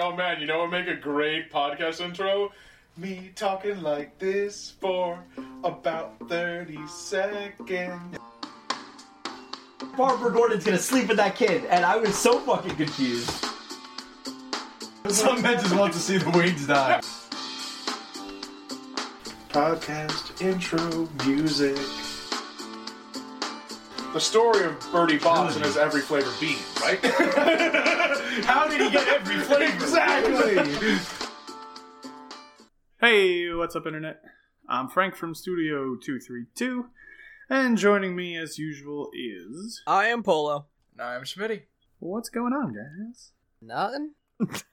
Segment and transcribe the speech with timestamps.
[0.00, 2.52] Oh man, you know what make a great podcast intro?
[2.96, 5.24] Me talking like this for
[5.64, 8.16] about 30 seconds.
[9.96, 13.44] Barbara Gordon's gonna sleep with that kid, and I was so fucking confused.
[15.08, 17.00] Some men just want to see the wings die.
[19.48, 21.76] Podcast intro music.
[24.18, 26.98] The story of Bertie Bott's and his every flavor bean, right?
[28.44, 29.72] How did he get every flavor?
[29.72, 30.98] exactly!
[33.00, 34.20] Hey, what's up, Internet?
[34.68, 36.86] I'm Frank from Studio 232,
[37.48, 39.84] and joining me as usual is.
[39.86, 40.66] I am Polo.
[40.96, 41.62] No, I'm Schmitty.
[42.00, 43.30] What's going on, guys?
[43.62, 44.14] Nothing.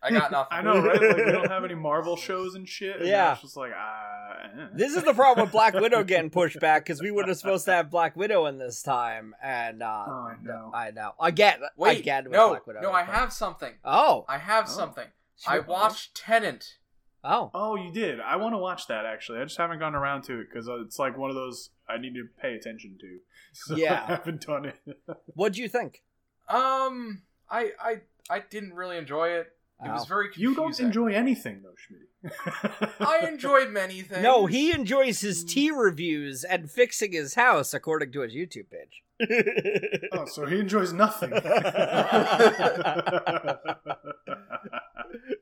[0.01, 0.47] I got nothing.
[0.57, 0.99] I know, right?
[0.99, 2.95] Like, we don't have any Marvel shows and shit.
[2.95, 3.33] and Yeah.
[3.33, 4.24] It's just like, ah.
[4.73, 7.71] This is the problem with Black Widow getting pushed back because we were supposed to
[7.73, 10.71] have Black Widow in this time, and uh, Oh, I know.
[10.73, 11.13] I know.
[11.19, 12.81] Again, Wait, again with no, Black Widow.
[12.81, 13.73] no, I have something.
[13.83, 14.71] Oh, I have Oh.
[14.71, 15.07] something.
[15.47, 16.75] I watched Tenet.
[17.23, 18.19] oh, Oh, you did.
[18.21, 19.39] I want to watch that actually.
[19.39, 22.13] I just haven't gotten around to it because it's like one of those I need
[22.15, 23.19] to pay attention to.
[23.53, 24.03] So Yeah.
[24.07, 24.75] I haven't done it.
[25.33, 26.03] what'd you think?
[26.49, 29.54] Um, I I I didn't really enjoy it.
[29.83, 32.91] It was very you don't enjoy anything though, Schmitty.
[32.99, 34.23] I enjoyed many things.
[34.23, 39.03] No, he enjoys his tea reviews and fixing his house, according to his YouTube page.
[40.13, 41.31] Oh, so he enjoys nothing.
[41.43, 43.55] I,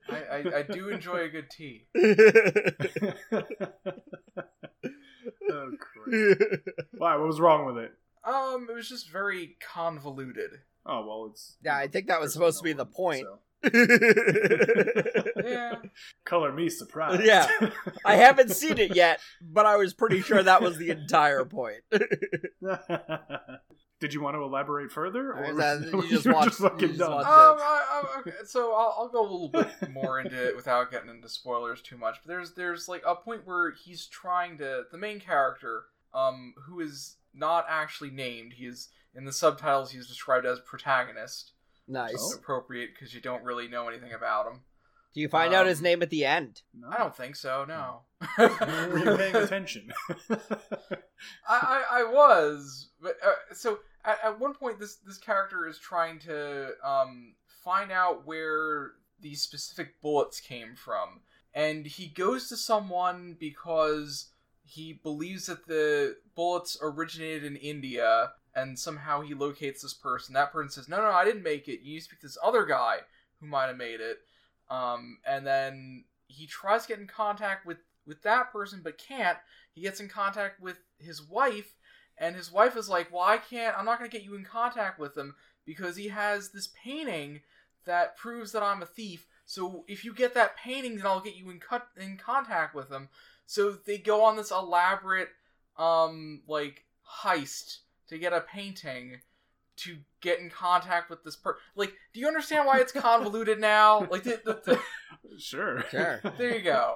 [0.09, 1.85] I I do enjoy a good tea.
[1.95, 2.01] oh,
[5.79, 6.41] Christ.
[6.97, 7.15] Why?
[7.15, 7.93] What was wrong with it?
[8.25, 10.51] Um, it was just very convoluted.
[10.85, 13.23] Oh well, it's Yeah, I think that was supposed to be the point.
[13.25, 13.39] so.
[15.45, 15.75] Yeah.
[16.25, 17.23] Color me surprised.
[17.23, 17.47] Yeah.
[18.05, 21.81] I haven't seen it yet, but I was pretty sure that was the entire point.
[23.99, 26.79] Did you want to elaborate further, or Or that- were you just were watched- fucking
[26.81, 27.11] you just done?
[27.13, 30.91] Um, I, I, okay, so I'll, I'll go a little bit more into it without
[30.91, 32.17] getting into spoilers too much.
[32.21, 35.83] But there's there's like a point where he's trying to the main character,
[36.13, 38.53] um, who is not actually named.
[38.53, 39.91] He is in the subtitles.
[39.91, 41.52] He's described as protagonist.
[41.87, 42.13] Nice.
[42.13, 44.61] It's appropriate because you don't really know anything about him.
[45.13, 46.63] Do you find out his Um, name at the end?
[46.73, 46.87] No.
[46.89, 47.65] I don't think so.
[47.67, 48.01] No.
[48.39, 49.93] Were you paying attention?
[50.29, 50.97] I,
[51.47, 56.19] I, I was, but uh, so at, at one point, this this character is trying
[56.19, 61.21] to um, find out where these specific bullets came from,
[61.53, 64.29] and he goes to someone because
[64.65, 70.33] he believes that the bullets originated in India, and somehow he locates this person.
[70.33, 71.81] That person says, "No, no, I didn't make it.
[71.81, 72.99] You speak to this other guy
[73.39, 74.19] who might have made it."
[74.69, 79.37] Um, and then he tries to get in contact with with that person, but can't
[79.73, 81.75] he gets in contact with his wife
[82.17, 84.43] and his wife is like well i can't i'm not going to get you in
[84.43, 85.35] contact with him
[85.65, 87.41] because he has this painting
[87.85, 91.35] that proves that i'm a thief so if you get that painting then i'll get
[91.35, 93.09] you in cut in contact with him
[93.45, 95.29] so they go on this elaborate
[95.77, 96.85] um like
[97.23, 97.79] heist
[98.13, 99.17] to get a painting
[99.75, 104.07] to get in contact with this person like do you understand why it's convoluted now
[104.11, 105.83] like the, the, the- sure.
[105.89, 106.21] Sure.
[106.37, 106.95] there you go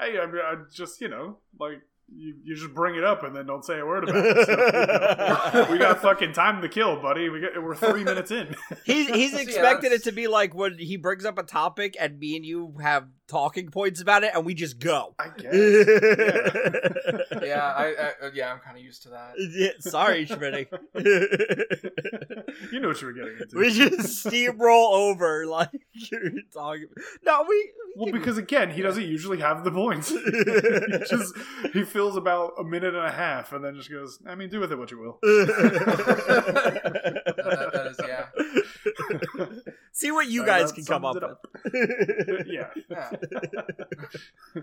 [0.00, 1.80] Hey, I mean, I just you know, like
[2.14, 4.46] you, you just bring it up and then don't say a word about it.
[4.46, 7.28] So, you know, we got fucking time to kill, buddy.
[7.28, 8.54] We got, we're three minutes in.
[8.84, 12.18] He's he's expected that's- it to be like when he brings up a topic and
[12.20, 15.14] me and you have talking points about it and we just go.
[15.18, 15.54] I guess.
[17.42, 20.66] yeah i, I uh, yeah i'm kind of used to that Yeah, Sorry, Schmitty.
[22.72, 23.56] you know what you were getting into.
[23.58, 26.86] we just steamroll over like you're talking.
[27.24, 27.70] No, we.
[27.96, 30.10] Well, because again, he doesn't usually have the points.
[30.10, 31.34] he just
[31.72, 34.20] he fills about a minute and a half, and then just goes.
[34.26, 35.18] I mean, do with it what you will.
[35.22, 35.48] that-
[37.72, 38.07] that is- yeah.
[39.92, 41.36] See what you guys can come up sums
[41.72, 42.46] with.
[42.46, 42.68] yeah.
[42.90, 43.10] yeah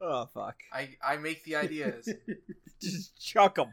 [0.00, 0.56] oh fuck!
[0.72, 2.08] I, I make the ideas.
[2.80, 3.70] Just chuck them.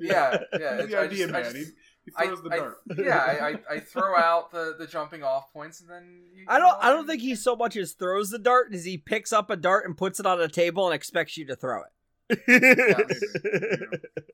[0.00, 0.80] Yeah, yeah.
[0.82, 1.52] He's the I idea just- I man.
[1.52, 1.56] just-
[2.04, 2.78] he, he I, throws the I- dart.
[2.98, 6.22] yeah, I, I, I throw out the, the jumping off points and then.
[6.34, 6.76] You I don't.
[6.82, 9.56] I don't think he so much as throws the dart as he picks up a
[9.56, 11.88] dart and puts it on a table and expects you to throw it.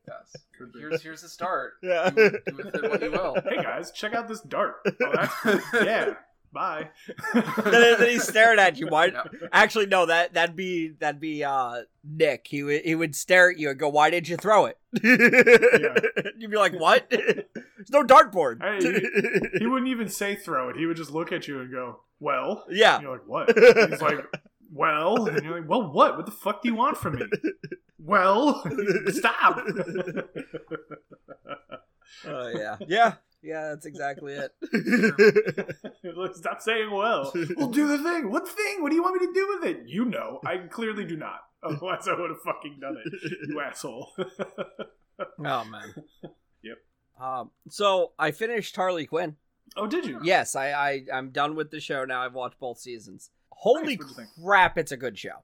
[0.08, 0.36] Yes.
[0.56, 0.80] Could be.
[0.80, 1.74] Here's here's the start.
[1.82, 2.10] Yeah.
[2.10, 3.36] Do, do with it what you will.
[3.48, 4.76] Hey guys, check out this dart.
[5.00, 6.14] Oh, yeah.
[6.52, 6.88] Bye.
[7.34, 8.86] then, then he's staring at you.
[8.88, 9.08] Why?
[9.08, 9.24] No.
[9.52, 10.06] Actually, no.
[10.06, 12.46] That that'd be that'd be uh Nick.
[12.48, 16.50] He would he would stare at you and go, "Why did you throw it?" You'd
[16.50, 17.10] be like, "What?
[17.10, 20.76] There's no dartboard." Hey, he, he wouldn't even say throw it.
[20.76, 22.94] He would just look at you and go, "Well." yeah.
[22.94, 24.18] And you're like, "What?" And he's like,
[24.72, 26.16] "Well." And you're like, "Well, what?
[26.16, 27.26] What the fuck do you want from me?"
[27.98, 28.62] well,
[29.08, 29.62] stop.
[32.26, 32.76] Oh yeah.
[32.88, 33.14] Yeah.
[33.40, 34.50] Yeah, that's exactly it.
[36.34, 37.30] Stop saying well.
[37.56, 38.32] We'll do the thing.
[38.32, 38.82] What thing?
[38.82, 39.82] What do you want me to do with it?
[39.86, 40.40] You know.
[40.44, 41.42] I clearly do not.
[41.62, 43.12] Otherwise, I would have fucking done it.
[43.48, 44.08] You asshole.
[45.20, 45.94] oh man.
[46.62, 46.78] Yep.
[47.20, 47.50] Um.
[47.68, 49.36] So I finished Harley Quinn.
[49.76, 50.18] oh, did you?
[50.24, 52.22] Yes, I, I I'm done with the show now.
[52.22, 53.30] I've watched both seasons.
[53.58, 54.28] Holy Nice, what'd you think?
[54.44, 54.78] crap!
[54.78, 55.42] It's a good show.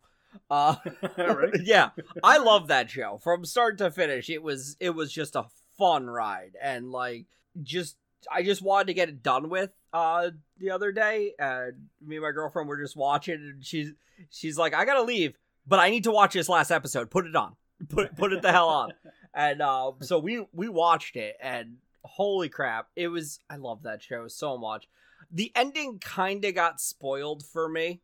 [0.50, 0.76] Uh.
[1.18, 1.54] right?
[1.62, 1.90] yeah,
[2.22, 4.30] I love that show from start to finish.
[4.30, 5.46] It was it was just a
[5.76, 7.26] fun ride, and like
[7.62, 7.96] just
[8.32, 9.70] I just wanted to get it done with.
[9.92, 13.92] Uh, the other day, and me and my girlfriend were just watching, and she's
[14.30, 15.36] she's like, I gotta leave,
[15.66, 17.10] but I need to watch this last episode.
[17.10, 17.56] Put it on.
[17.88, 18.92] Put put it the hell on.
[19.36, 23.40] And uh, so we we watched it, and holy crap, it was.
[23.50, 24.86] I love that show so much.
[25.34, 28.00] The ending kind of got spoiled for me,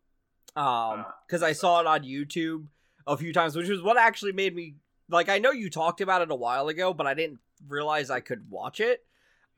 [0.57, 2.67] um, because I saw it on YouTube
[3.07, 4.75] a few times, which was what actually made me
[5.09, 5.29] like.
[5.29, 7.39] I know you talked about it a while ago, but I didn't
[7.69, 9.05] realize I could watch it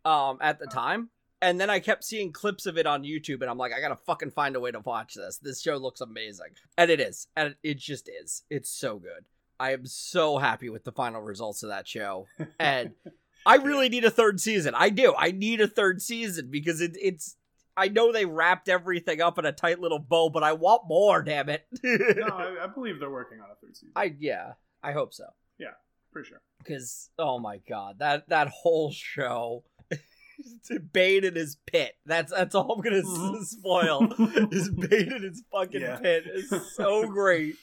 [0.05, 1.09] um at the time.
[1.41, 3.97] And then I kept seeing clips of it on YouTube, and I'm like, I gotta
[3.97, 5.39] fucking find a way to watch this.
[5.39, 8.45] This show looks amazing, and it is, and it just is.
[8.49, 9.25] It's so good.
[9.59, 12.27] I am so happy with the final results of that show,
[12.61, 12.93] and
[13.47, 14.75] I really need a third season.
[14.77, 15.15] I do.
[15.17, 17.37] I need a third season because it, it's.
[17.77, 21.23] I know they wrapped everything up in a tight little bow, but I want more.
[21.23, 21.65] Damn it!
[21.83, 23.93] no, I, I believe they're working on a third season.
[23.97, 24.53] I yeah,
[24.83, 25.25] I hope so.
[25.59, 25.69] Yeah,
[26.13, 26.41] pretty sure.
[26.59, 29.65] Because oh my god, that that whole show,
[30.93, 31.93] Bane in his pit.
[32.07, 33.43] That's that's all I'm gonna Mhm.
[33.45, 34.09] spoil.
[34.53, 35.97] Is Bane in his fucking Yeah.
[35.99, 37.57] pit is so great.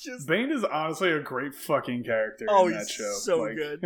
[0.00, 3.12] Just Bane is honestly a great fucking character Oh, in that he's show.
[3.20, 3.82] so Like- good.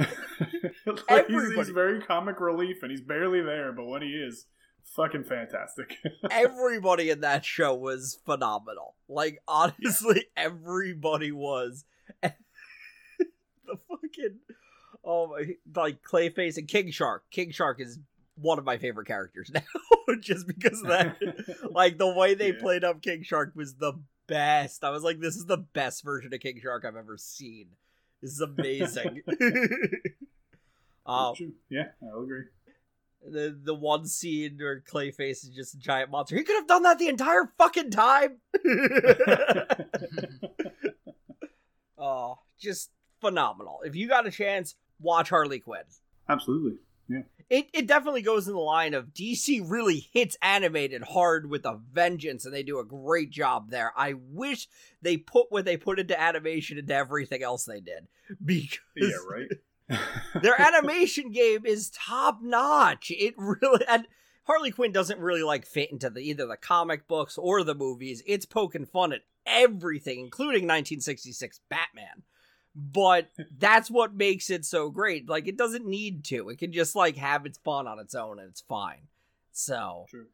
[1.08, 4.46] like, he's, he's very comic relief, and he's barely there, but when he is,
[4.94, 5.96] fucking fantastic.
[6.30, 8.94] everybody in that show was phenomenal.
[9.08, 11.84] Like honestly, everybody was.
[12.22, 12.32] the
[13.88, 14.38] fucking
[15.04, 15.44] oh my
[15.74, 17.24] like Clayface and King Shark.
[17.30, 17.98] King Shark is
[18.36, 19.62] one of my favorite characters now,
[20.20, 21.16] just because of that.
[21.72, 22.60] like the way they Yeah.
[22.60, 23.94] played up King Shark was the
[24.26, 24.84] best.
[24.84, 27.68] I was like, this is the best version of King Shark I've ever seen.
[28.22, 29.22] This is amazing.
[31.06, 31.34] um,
[31.70, 32.44] yeah, I'll agree.
[33.26, 36.36] The the one scene where Clayface is just a giant monster.
[36.36, 38.38] He could have done that the entire fucking time.
[41.98, 43.80] oh, just phenomenal.
[43.84, 45.82] If you got a chance, watch Harley Quinn.
[46.28, 46.78] Absolutely.
[47.08, 47.22] Yeah.
[47.48, 51.80] It it definitely goes in the line of DC really hits animated hard with a
[51.92, 53.92] vengeance, and they do a great job there.
[53.96, 54.68] I wish
[55.00, 58.06] they put what they put into animation into everything else they did
[58.44, 59.48] because Yeah, right.
[60.42, 63.10] Their animation game is top notch.
[63.10, 64.06] It really and
[64.44, 68.22] Harley Quinn doesn't really like fit into the either the comic books or the movies.
[68.26, 72.22] It's poking fun at everything, including 1966 Batman.
[72.74, 75.28] But that's what makes it so great.
[75.28, 76.48] Like it doesn't need to.
[76.48, 79.08] It can just like have its fun on its own and it's fine.
[79.52, 80.26] So, True.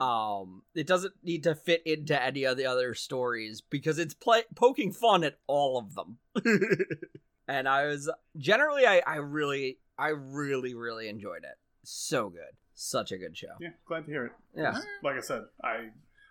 [0.00, 4.44] um it doesn't need to fit into any of the other stories because it's play-
[4.54, 6.18] poking fun at all of them.
[7.48, 11.58] and I was generally I I really I really really enjoyed it.
[11.82, 12.54] So good.
[12.74, 13.48] Such a good show.
[13.60, 14.32] Yeah, glad to hear it.
[14.54, 14.78] Yeah.
[15.02, 15.88] Like I said, I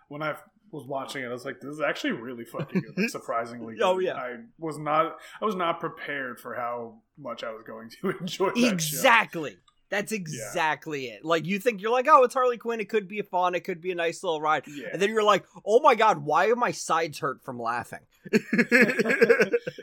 [0.08, 0.36] when I
[0.70, 3.76] was watching it, I was like, "This is actually really fucking good." Like, surprisingly, oh,
[3.76, 3.84] good.
[3.84, 4.14] Oh, yeah.
[4.14, 5.18] I was not.
[5.42, 9.58] I was not prepared for how much I was going to enjoy that Exactly.
[9.90, 11.24] That's exactly it.
[11.24, 12.80] Like you think you're like, "Oh, it's Harley Quinn.
[12.80, 13.54] It could be fun.
[13.54, 14.88] It could be a nice little ride." Yeah.
[14.92, 18.00] And then you're like, "Oh my god, why are my sides hurt from laughing?"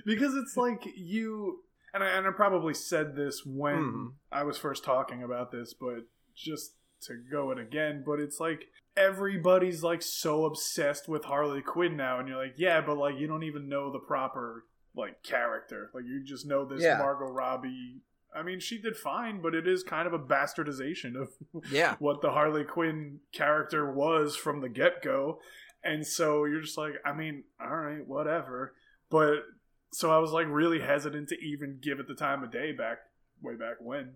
[0.06, 1.60] because it's like you
[1.94, 4.14] and I, and I probably said this when Mhm.
[4.32, 8.66] I was first talking about this, but just to go it again, but it's like
[8.98, 13.28] everybody's like so obsessed with Harley Quinn now, and you're like, yeah, but like you
[13.28, 14.66] don't even know the proper
[14.96, 16.98] like character, like you just know this Yeah.
[16.98, 18.02] Margot Robbie.
[18.36, 21.30] I mean, she did fine, but it is kind of a bastardization of
[21.72, 21.96] yeah.
[22.00, 25.40] what the Harley Quinn character was from the get go.
[25.84, 28.74] And so you're just like, I mean, all right, whatever.
[29.10, 29.44] But
[29.92, 32.98] so I was like really hesitant to even give it the time of day back
[33.42, 34.16] way back when.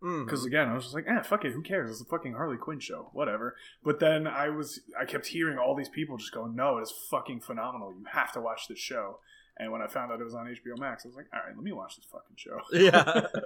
[0.00, 1.90] Because again, I was just like, eh, fuck it, who cares?
[1.90, 3.56] It's a fucking Harley Quinn show, whatever.
[3.82, 7.40] But then I was, I kept hearing all these people just going, no, it's fucking
[7.40, 7.92] phenomenal.
[7.92, 9.20] You have to watch this show.
[9.58, 11.54] And when I found out it was on HBO Max, I was like, all right,
[11.56, 12.58] let me watch this fucking show.
[12.72, 13.26] Yeah.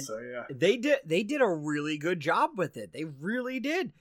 [0.00, 2.92] So yeah, they did they did a really good job with it.
[2.92, 3.92] They really did.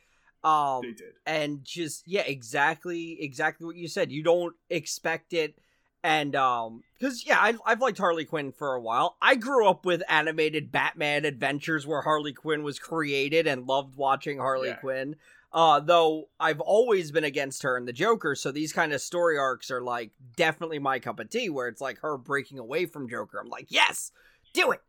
[0.43, 1.13] Um they did.
[1.25, 5.55] and just yeah exactly exactly what you said you don't expect it
[6.03, 9.85] and um because yeah I've, I've liked harley quinn for a while i grew up
[9.85, 14.75] with animated batman adventures where harley quinn was created and loved watching harley Yeah.
[14.75, 15.15] quinn
[15.55, 19.37] uh though i've always been against her and the joker so these kind of story
[19.37, 23.09] arcs are like definitely my cup of tea where it's like her breaking away from
[23.09, 24.11] joker i'm like yes
[24.53, 24.81] do it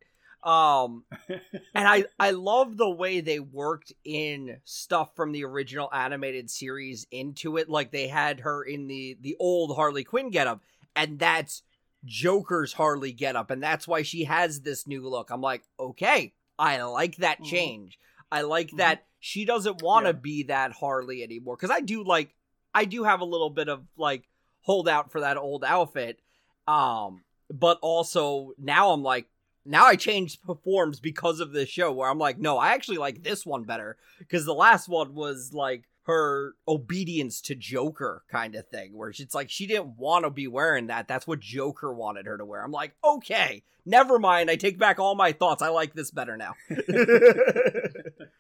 [0.45, 1.05] Um,
[1.75, 7.07] and I I love the way they worked in stuff from the original animated series
[7.11, 7.69] into it.
[7.69, 10.61] Like they had her in the the old Harley Quinn getup,
[10.95, 11.63] and that's
[12.05, 15.31] Joker's Harley getup, and that's why she has this new look.
[15.31, 17.45] I'm like, okay, I like that Mhm.
[17.45, 17.99] change.
[18.31, 20.21] I like that she doesn't want to Yeah.
[20.23, 22.33] be that Harley anymore because I do like
[22.73, 24.23] I do have a little bit of like
[24.61, 26.21] holdout for that old outfit.
[26.69, 29.27] Um, but also now I'm like
[29.65, 33.25] now I changed forms because of this show where I'm like, no, I actually like
[33.25, 38.69] this one better because the last one was like her obedience to Joker kind of
[38.69, 41.09] thing, where it's like she didn't want to be wearing that.
[41.09, 42.63] That's what Joker wanted her to wear.
[42.63, 44.49] I'm like, okay, never mind.
[44.49, 45.63] I take back all my thoughts.
[45.63, 46.55] I like this better now.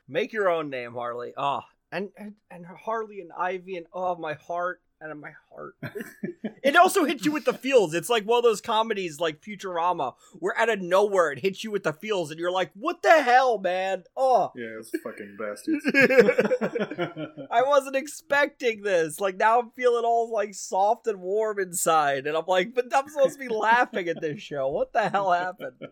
[0.08, 1.32] Make your own name, Harley.
[1.36, 5.76] Oh, and and, and Harley and Ivy and oh, my heart and my heart.
[6.62, 7.94] it also hits you with the feels.
[7.94, 11.70] It's like one of those comedies like Futurama, where out of nowhere it hits you
[11.70, 15.84] with the feels, and you're like, "What the hell, man?" Oh, Yeah, it's fucking bastards.
[17.50, 19.20] I wasn't expecting this.
[19.20, 23.08] Like now I'm feeling all like soft and warm inside, and I'm like, "But I'm
[23.08, 24.68] supposed to be laughing at this show.
[24.68, 25.88] What the hell happened?"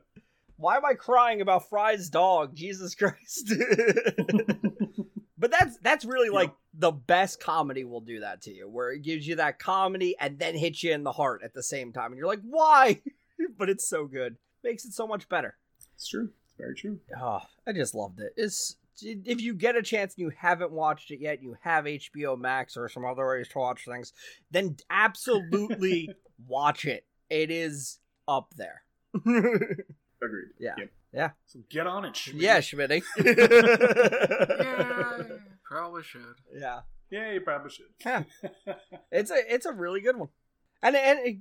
[0.57, 2.55] Why am I crying about Fry's dog?
[2.55, 3.53] Jesus Christ.
[5.39, 9.03] but that's that's really like the best comedy will do that to you, where it
[9.03, 12.13] gives you that comedy and then hits you in the heart at the same time.
[12.13, 13.01] And you're like, why?
[13.59, 14.37] but it's so good.
[14.63, 15.57] Makes it so much better.
[15.95, 16.31] it's true.
[16.45, 16.99] It's very true.
[17.21, 18.33] Oh, I just loved it.
[18.37, 22.39] It's if you get a chance and you haven't watched it yet, you have HBO
[22.39, 24.13] Max or some other ways to watch things,
[24.51, 26.11] then absolutely
[26.47, 27.05] watch it.
[27.29, 28.83] It is up there.
[30.25, 30.49] Agreed.
[30.59, 30.75] Yeah.
[30.79, 30.91] Yep.
[31.13, 31.31] Yeah.
[31.47, 32.15] So get on it.
[32.15, 32.41] Schmitty.
[32.41, 33.03] yeah, Schmitty.
[33.25, 35.23] yeah,
[35.65, 36.23] probably should.
[36.55, 36.81] yeah.
[37.11, 37.87] Yeah, you probably should.
[38.05, 38.25] Yeah.
[39.13, 40.31] It's a it's a really good one,
[40.83, 41.37] and and it,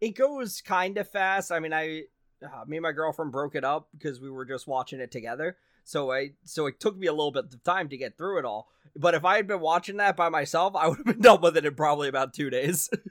[0.00, 1.52] it goes kind of fast.
[1.52, 2.04] I mean, I
[2.42, 5.58] uh, me and my girlfriend broke it up because we were just watching it together.
[5.88, 8.44] So I so it took me a little bit of time to get through it
[8.44, 8.68] all.
[8.94, 11.56] But if I had been watching that by myself, I would have been done with
[11.56, 12.90] it in probably about two days,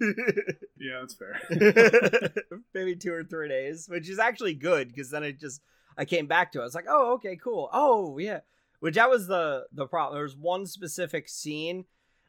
[0.80, 1.42] yeah, that's fair.
[2.76, 5.60] maybe two or three days, which is actually good because then it just
[5.98, 6.62] I came back to it.
[6.62, 7.68] I was like, oh okay, cool.
[7.74, 8.42] Oh yeah,
[8.80, 10.20] which that was the the problem.
[10.20, 11.86] There's one specific scene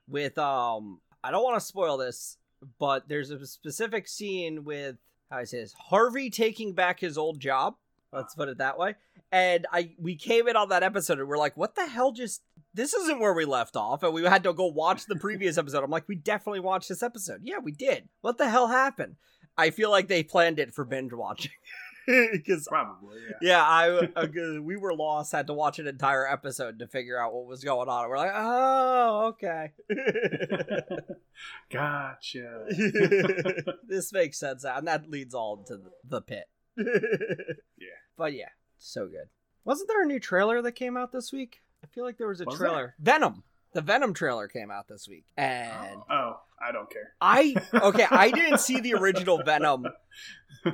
[0.08, 2.38] with um I don't want to spoil this,
[2.78, 4.96] but there's a specific scene with
[5.30, 7.74] how I say this Harvey taking back his old job.
[8.12, 8.94] Let's put it that way.
[9.30, 12.42] And I we came in on that episode and we're like, what the hell just
[12.74, 15.84] this isn't where we left off, and we had to go watch the previous episode.
[15.84, 17.40] I'm like, we definitely watched this episode.
[17.42, 18.08] Yeah, we did.
[18.20, 19.16] What the hell happened?
[19.56, 21.52] I feel like they planned it for binge watching.
[22.32, 23.58] Because Probably, yeah.
[23.58, 24.26] yeah, I uh,
[24.62, 25.30] we were lost.
[25.30, 28.08] Had to watch an entire episode to figure out what was going on.
[28.08, 29.72] We're like, oh, okay.
[31.70, 32.64] Gotcha.
[33.86, 36.46] this makes sense, and that leads all into the, the pit.
[37.78, 37.88] Yeah.
[38.16, 39.28] but yeah, so good.
[39.64, 41.60] Wasn't there a new trailer that came out this week?
[41.84, 42.94] I feel like there was a Was trailer.
[42.98, 43.42] Venom.
[43.74, 47.12] The Venom trailer came out this week, and Oh, I don't care.
[47.20, 49.86] I okay, I didn't see the original Venom,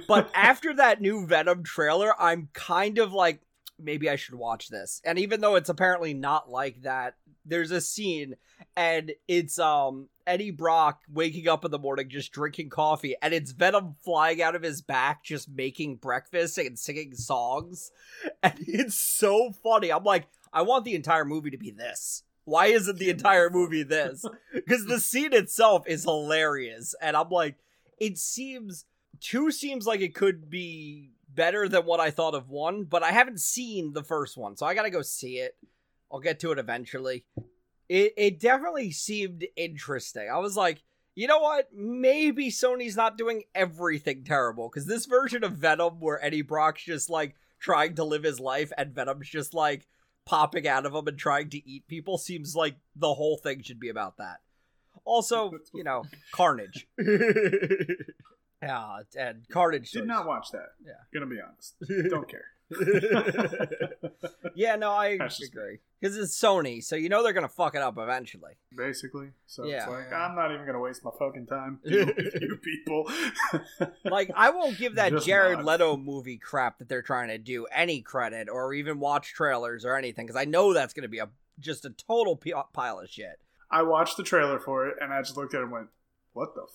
[0.07, 3.41] but after that new Venom trailer, I'm kind of like
[3.79, 5.03] maybe I should watch this.
[5.05, 8.37] And even though it's apparently not like that, there's a scene
[8.77, 13.53] and it's um Eddie Brock waking up in the morning just drinking coffee and it's
[13.53, 17.91] Venom flying out of his back just making breakfast and singing songs.
[18.43, 19.91] And it's so funny.
[19.91, 22.23] I'm like, I want the entire movie to be this.
[22.45, 24.25] Why isn't the entire movie this?
[24.53, 26.95] Because the scene itself is hilarious.
[27.01, 27.57] And I'm like,
[27.99, 28.85] it seems
[29.21, 33.11] two seems like it could be better than what I thought of one, but I
[33.11, 35.57] haven't seen the first one, so I gotta go see it.
[36.13, 37.25] I'll get to it eventually.
[37.89, 40.29] It it definitely seemed interesting.
[40.33, 40.83] I was like,
[41.15, 41.69] you know what?
[41.73, 47.11] Maybe Sony's not doing everything terrible because this version of Venom, where Eddie Brock's just
[47.11, 49.87] like trying to live his life and Venom's just like
[50.27, 53.81] popping out of him and trying to eat people, seems like the whole thing should
[53.81, 54.41] be about that.
[55.05, 56.87] Also, you know, Carnage.
[58.63, 60.71] yeah, and Carnage Did not watch that.
[60.85, 60.93] Yeah.
[61.13, 62.11] Gonna be honest.
[62.11, 62.47] Don't care.
[64.55, 65.79] yeah, no, I That's agree.
[66.05, 68.53] Because it's Sony, so you know they're gonna fuck it up eventually.
[68.77, 69.29] Basically.
[69.47, 73.11] So it's like, I'm not even gonna waste my fucking time you people.
[74.05, 75.65] Like, I won't give that Just Jared not.
[75.65, 79.97] Leto movie crap that they're trying to do any credit, or even watch trailers or
[79.97, 83.41] anything, because I know that's gonna be a just a total p- pile of shit.
[83.71, 85.87] I watched the trailer for it and I just looked at it and went,
[86.35, 86.67] What the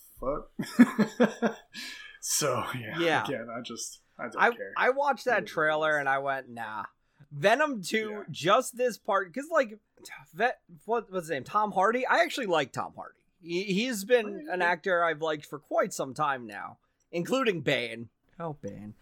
[1.38, 1.54] fuck?
[2.20, 3.24] so yeah, Yeah.
[3.24, 4.72] again, I just I don't I care.
[4.76, 6.82] I watched that It is what it trailer and I went, nah.
[7.32, 8.22] Venom 2, Yeah.
[8.30, 9.78] just this part, because like,
[10.34, 11.44] vet, what was his name?
[11.44, 12.06] Tom Hardy.
[12.06, 13.14] I actually like Tom Hardy.
[13.42, 16.78] He, he's been an actor I've liked for quite some time now,
[17.12, 18.08] including Bane.
[18.38, 18.94] Oh, Bane.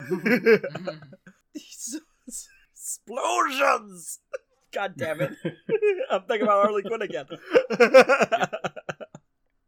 [1.55, 4.21] he's so, Explosions!
[4.73, 5.33] God damn it.
[6.11, 7.27] I'm thinking about Harley Quinn again.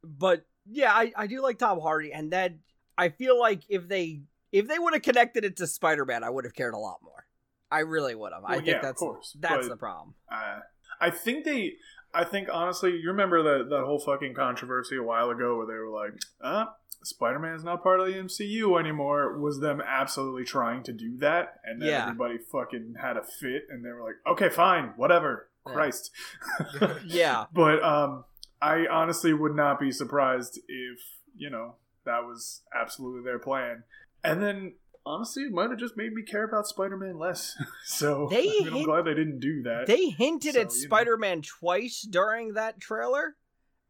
[0.05, 2.61] but yeah, I, I do like Tom Hardy, and then
[2.99, 4.21] I feel like if they
[4.53, 6.99] if they would have connected it to Spider Man, I would have cared a lot
[7.03, 7.27] more.
[7.71, 8.45] I really would have.
[8.45, 10.15] I think yeah, that's course, that's but- the problem.
[10.31, 10.61] Uh,
[11.01, 11.75] I think they.
[12.13, 15.75] I think honestly, you remember that that whole fucking controversy a while ago where they
[15.75, 16.65] were like, "Uh,
[17.05, 21.61] Spider-Man is not part of the MCU anymore." Was them absolutely trying to do that,
[21.65, 22.03] and then Yeah.
[22.03, 25.73] everybody fucking had a fit, and they were like, "Okay, fine, whatever." Yeah.
[25.73, 26.11] Christ.
[27.05, 27.45] Yeah.
[27.53, 28.25] But um,
[28.61, 30.99] I honestly would not be surprised if
[31.37, 33.85] you know that was absolutely their plan.
[34.25, 34.75] And then
[35.07, 37.57] honestly, it might have just made me care about Spider-Man less.
[37.85, 39.87] so They I mean, hit- glad they didn't do that.
[39.87, 40.73] They hinted So, at.
[40.73, 43.37] Spider Man twice during that trailer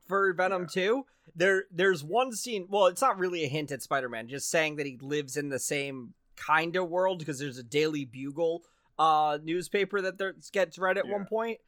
[0.08, 0.82] for Venom Yeah.
[0.84, 1.06] 2.
[1.36, 4.76] There there's one scene well, it's not really a hint at Spider Man, just saying
[4.76, 8.62] that he lives in the same kind of world because there's a Daily Bugle
[8.98, 11.28] uh newspaper that there gets read at one Yeah.
[11.28, 11.58] point.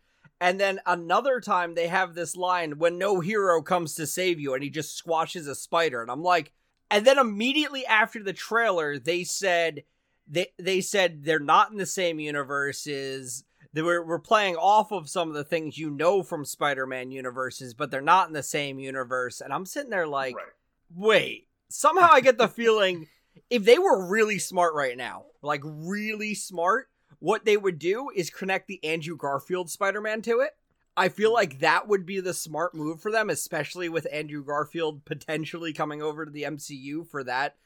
[0.40, 4.54] And then another time they have this line when no hero comes to save you
[4.54, 6.52] and he just squashes a spider and I'm like
[6.92, 9.82] and then immediately after the trailer they said
[10.28, 13.44] they they said they're not in the same universes.
[13.74, 17.74] They were, we're playing off of some of the things you know from spider-man universes
[17.74, 19.40] but they're not in the same universe.
[19.40, 20.46] And i'm sitting there like right.
[20.94, 23.08] wait somehow i get the feeling
[23.50, 28.28] if they were really smart right now like really smart what they would do is
[28.28, 30.50] connect the andrew garfield spider-man to it
[30.96, 35.04] i feel like that would be the smart move for them especially with andrew garfield
[35.04, 37.56] potentially coming over to the mcu for that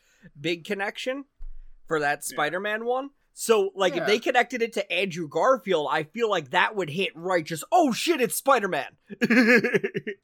[0.41, 1.25] big connection
[1.87, 3.11] for that spider-man one.
[3.39, 7.11] So like if they connected it to andrew garfield i feel like that would hit
[7.15, 8.97] right just oh shit it's spider-man.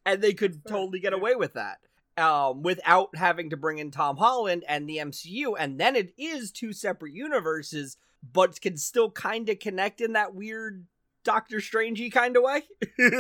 [0.05, 1.79] And they could totally get away with that
[2.17, 6.51] um, without having to bring in Tom Holland and the MCU, and then it is
[6.51, 7.97] two separate universes,
[8.33, 10.87] but can still kind of connect in that weird
[11.25, 12.63] Doctor Strangey kind of way.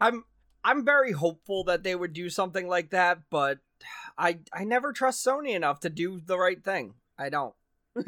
[0.00, 0.24] I'm
[0.64, 3.58] I'm very hopeful that they would do something like that, but
[4.18, 6.94] I I never trust Sony enough to do the right thing.
[7.18, 7.54] I don't.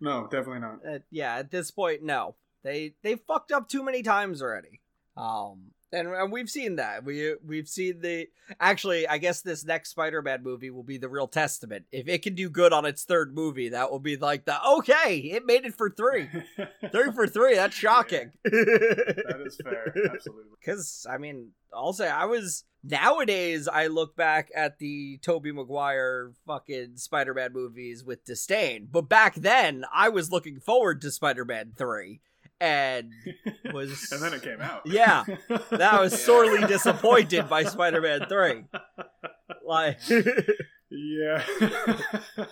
[0.00, 0.78] no, definitely not.
[0.86, 2.36] Uh, yeah, at this point, no.
[2.62, 4.80] They they fucked up too many times already.
[5.16, 7.04] Um, and, and we've seen that.
[7.04, 8.28] We we've seen the
[8.60, 9.06] actually.
[9.06, 11.86] I guess this next Spider-Man movie will be the real testament.
[11.92, 15.18] If it can do good on its third movie, that will be like the okay.
[15.18, 16.28] It made it for three,
[16.92, 17.54] three for three.
[17.54, 18.32] That's shocking.
[18.44, 19.94] that is fair.
[20.12, 20.44] Absolutely.
[20.60, 23.68] Because I mean, I'll say I was nowadays.
[23.68, 29.84] I look back at the Tobey Maguire fucking Spider-Man movies with disdain, but back then
[29.92, 32.20] I was looking forward to Spider-Man three,
[32.60, 33.12] and
[33.72, 34.82] was and then it came out.
[34.86, 35.24] Yeah,
[35.70, 36.18] that I was Yeah.
[36.18, 38.64] sorely disappointed by Spider-Man three.
[39.66, 39.98] Like,
[40.90, 41.44] yeah.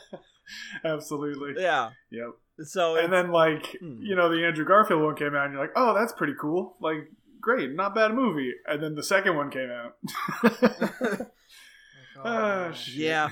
[0.84, 1.62] Absolutely.
[1.62, 1.90] yeah.
[2.10, 2.30] Yep.
[2.66, 3.98] So And then like Hmm.
[4.02, 6.76] you know the Andrew Garfield one came out and you're like, oh, that's pretty cool.
[6.80, 7.08] Like,
[7.40, 8.52] great, not bad movie.
[8.66, 9.96] And then the second one came out.
[12.76, 12.94] Shit.
[12.96, 13.28] Yeah.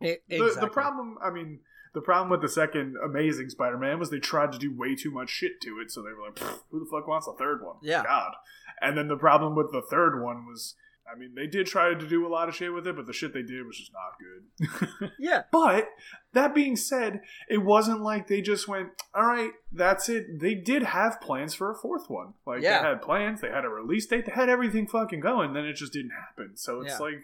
[0.00, 1.60] it- The, the problem, I mean,
[1.94, 5.30] the problem with the second Amazing Spider-Man was they tried to do way too much
[5.30, 6.38] shit to it, so they were like,
[6.70, 8.02] "Who the fuck wants a third one?" Yeah.
[8.02, 8.32] God.
[8.80, 10.74] And then the problem with the third one was,
[11.12, 13.12] I mean, they did try to do a lot of shit with it, but the
[13.12, 15.10] shit they did was just not good.
[15.18, 15.42] Yeah.
[15.52, 15.88] but
[16.32, 20.82] that being said, it wasn't like they just went, "All right, that's it." They did
[20.84, 22.34] have plans for a fourth one.
[22.46, 22.80] Like Yeah.
[22.82, 25.52] they had plans, they had a release date, they had everything fucking going.
[25.52, 26.56] Then it just didn't happen.
[26.56, 26.98] So it's Yeah.
[27.06, 27.22] like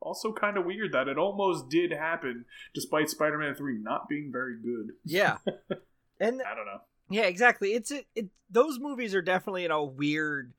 [0.00, 4.56] also kind of weird that it almost did happen despite Spider-Man 3 not being very
[4.60, 4.92] good.
[5.04, 5.38] Yeah.
[6.20, 6.80] And I don't know.
[7.10, 7.72] Yeah, exactly.
[7.74, 10.52] It's it, it those movies are definitely in a weird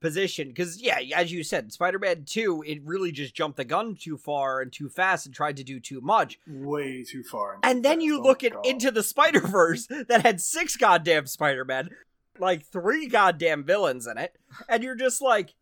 [0.00, 4.16] position because yeah, as you said, Spider-Man 2, it really just jumped the gun too
[4.16, 6.38] far and too fast and tried to do too much.
[6.46, 7.54] Way too far.
[7.56, 8.64] into And then you Oh look at God.
[8.66, 11.90] into the Spider-Verse that had six goddamn Spider-Men,
[12.38, 14.34] like three goddamn villains in it,
[14.66, 15.54] and you're just like,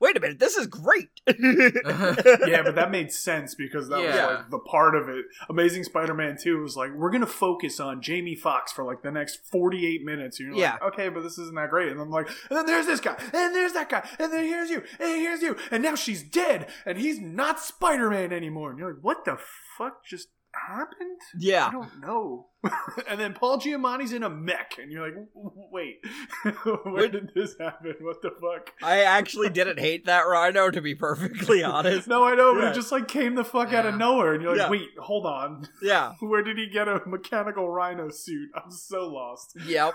[0.00, 4.50] "Wait a minute, this is great." yeah, but that made sense because that was like
[4.50, 5.24] the part of it.
[5.48, 9.40] Amazing Spider-Man 2 was like, we're gonna focus on Jamie Foxx for like the next
[9.50, 10.38] 48 minutes.
[10.40, 10.72] And you're Yeah.
[10.72, 11.90] like, okay, but this isn't that great.
[11.92, 14.70] And I'm like, and then there's this guy, and there's that guy, and then here's
[14.70, 18.70] you, and here's you, and now she's dead, and he's not Spider-Man anymore.
[18.70, 19.38] And you're like, what the
[19.76, 20.28] fuck just
[20.68, 21.20] happened?
[21.38, 21.66] yeah.
[21.66, 22.46] I don't know.
[23.08, 25.98] and then Paul Giamatti's in a mech, and you're like, wait,
[26.84, 27.94] where did this happen?
[28.00, 28.72] What the fuck?
[28.82, 32.08] I actually didn't hate that Rhino, to be perfectly honest.
[32.08, 32.70] No, I know, but Yeah.
[32.70, 34.70] it just like came the fuck out of nowhere, and you're like, Yeah.
[34.70, 36.14] wait, hold on, Yeah.
[36.20, 38.50] where did he get a mechanical rhino suit?
[38.54, 39.56] I'm so lost.
[39.66, 39.94] Yep.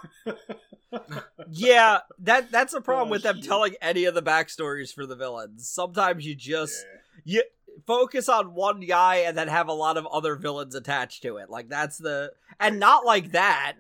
[1.50, 5.16] yeah, that that's a problem Oh, with them telling any of the backstories for the
[5.16, 5.68] villains.
[5.70, 6.86] Sometimes you just
[7.24, 7.44] you
[7.88, 11.50] focus on one guy and then have a lot of other villains attached to it.
[11.50, 13.74] Like that's the and not like that.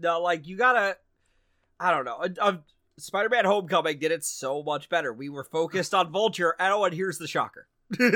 [0.00, 0.96] No, like you gotta.
[1.78, 2.58] I don't know.
[2.96, 5.12] Spider-Man: Homecoming did it so much better.
[5.12, 7.66] We were focused on Vulture, and oh, and here's the shocker.
[8.00, 8.06] yeah,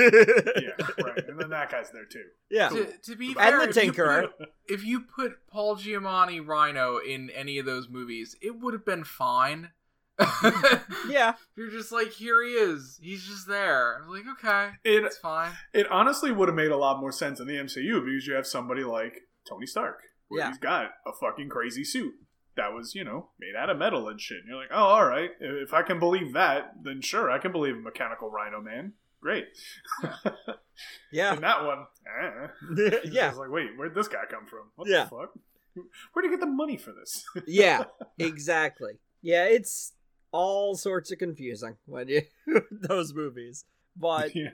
[1.03, 1.27] right.
[1.27, 2.23] And then that guy's there too.
[2.49, 2.69] yeah.
[2.69, 6.97] To, to be And fair, the if you put- If you put Paul Giamatti Rhino
[6.97, 9.71] in any of those movies, it would have been fine.
[11.09, 12.99] Yeah, You're just like, here he is.
[13.01, 14.01] He's just there.
[14.03, 15.51] I'm like, okay, It it's fine.
[15.73, 18.47] it honestly would have made a lot more sense in the MCU because you have
[18.47, 20.49] somebody like Tony Stark, where Yeah.
[20.49, 22.13] he's got a fucking crazy suit
[22.55, 24.39] that was, you know, made out of metal and shit.
[24.39, 25.29] And you're like, oh, all right.
[25.39, 28.93] If I can believe that, then sure, I can believe a mechanical Rhino Man.
[29.21, 29.47] Great.
[31.11, 32.47] yeah, And that one, eh.
[32.77, 34.71] It's yeah, just like, wait, where'd this guy come from?
[34.75, 35.05] What Yeah.
[35.05, 35.33] the fuck?
[36.13, 37.23] Where'd he get the money for this?
[37.47, 37.85] yeah.
[38.17, 38.93] Exactly.
[39.21, 39.93] Yeah, it's
[40.31, 42.21] all sorts of confusing when you
[42.71, 43.65] those movies,
[43.95, 44.51] but yeah,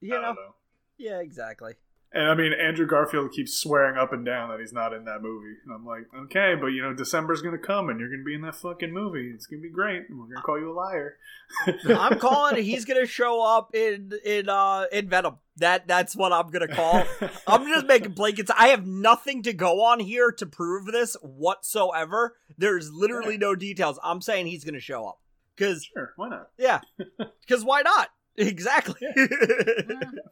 [0.00, 0.54] you know, know.
[0.98, 1.74] yeah, exactly.
[2.12, 5.22] And I mean, Andrew Garfield keeps swearing up and down that he's not in that
[5.22, 5.54] movie.
[5.64, 8.40] And I'm like, okay, but you know, December's gonna come and you're gonna be in
[8.42, 9.30] that fucking movie.
[9.32, 10.08] It's gonna be great.
[10.08, 11.16] And we're gonna call you a liar.
[11.88, 12.62] I'm calling it.
[12.64, 15.36] He's gonna show up in in uh in Venom.
[15.58, 17.04] That that's what I'm gonna call.
[17.46, 18.50] I'm just making blankets.
[18.58, 22.36] I have nothing to go on here to prove this whatsoever.
[22.58, 24.00] There's literally no details.
[24.02, 25.20] I'm saying he's gonna show up
[25.56, 26.48] because sure, why not?
[26.58, 26.80] yeah,
[27.46, 28.08] because why not?
[28.36, 29.06] Exactly.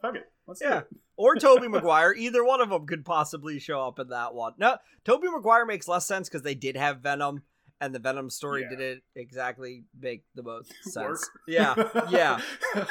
[0.01, 0.31] Fuck it.
[0.47, 0.69] Let's Yeah.
[0.69, 0.87] do it.
[1.19, 2.13] Or Tobey Maguire.
[2.13, 4.53] Either one of them could possibly show up in that one.
[4.57, 7.43] No, Tobey Maguire makes less sense because they did have Venom,
[7.81, 8.69] and the Venom story Yeah.
[8.69, 10.95] didn't exactly make the most sense.
[11.05, 11.19] Work.
[11.45, 11.75] Yeah,
[12.09, 12.39] yeah.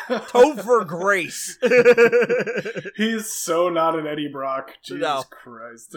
[0.08, 1.56] Topher Grace.
[2.96, 4.72] He's so not an Eddie Brock.
[4.84, 5.22] Jesus No.
[5.30, 5.92] Christ.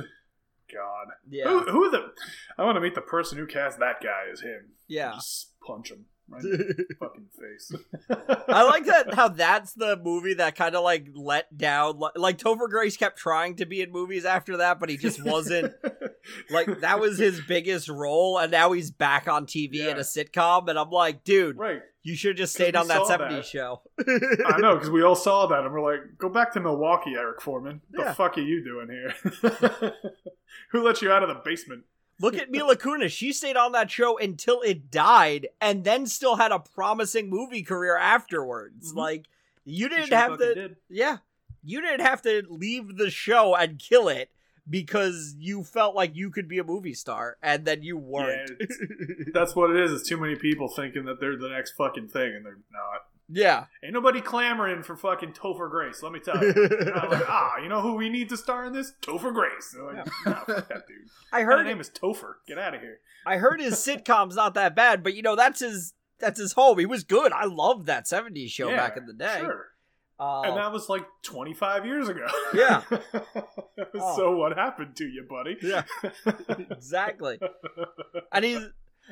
[0.74, 1.08] God.
[1.30, 2.12] Who, yeah, who the?
[2.58, 4.70] I want to meet the person who cast that guy as him.
[4.88, 5.12] yeah.
[5.15, 7.72] Just punch him right in fucking face.
[8.48, 12.00] I like that how that's the movie that kind of like let down.
[12.15, 15.74] Like, Topher Grace kept trying to be in movies after that, but he just wasn't.
[16.50, 20.67] like that was his biggest role, and now he's back on TV in a sitcom.
[20.70, 21.82] And I'm like, dude, right.
[22.04, 23.46] you should just stayed on that '70s that.
[23.46, 23.82] show.
[24.00, 27.41] I know because we all saw that and we're like, go back to Milwaukee, Eric
[27.41, 27.82] Forman.
[27.91, 28.13] The Yeah.
[28.13, 29.94] fuck are you doing here?
[30.72, 31.84] who let you out of the basement?
[32.22, 33.10] Look at Mila Kunis.
[33.12, 37.64] She stayed on that show until it died, and then still had a promising movie
[37.64, 38.94] career afterwards.
[38.94, 38.98] Mhm.
[38.98, 39.26] Like
[39.66, 40.54] you didn't sure have to.
[40.54, 40.76] did.
[40.90, 41.18] Yeah.
[41.64, 44.32] You didn't have to leave the show and kill it
[44.70, 48.52] because you felt like you could be a movie star and then you weren't.
[48.60, 48.68] Yeah,
[49.34, 49.92] That's what it is.
[49.92, 53.06] It's too many people thinking that they're the next fucking thing, and they're not.
[53.34, 53.65] Yeah.
[53.84, 56.04] Ain't nobody clamoring for fucking Topher Grace.
[56.04, 56.54] Let me tell you.
[57.02, 58.94] Like, ah, you know who we need to star in this?
[59.02, 59.74] Topher Grace.
[59.74, 61.08] They're like, nah, fuck that dude.
[61.32, 62.34] I heard his name is Topher.
[62.48, 63.00] Get out of here.
[63.26, 66.78] I heard his sitcom's not that bad, but you know, that's his that's his home.
[66.80, 67.32] He was good.
[67.32, 69.39] I loved that 70s show Yeah, back in the day.
[69.39, 69.67] Sure.
[70.20, 72.28] Uh, And that was like 25 years ago.
[72.54, 72.84] Yeah.
[72.89, 73.00] so
[73.96, 74.36] Oh.
[74.38, 75.58] what happened to you, buddy?
[75.63, 75.84] Yeah.
[76.70, 77.39] exactly.
[78.32, 78.60] And he's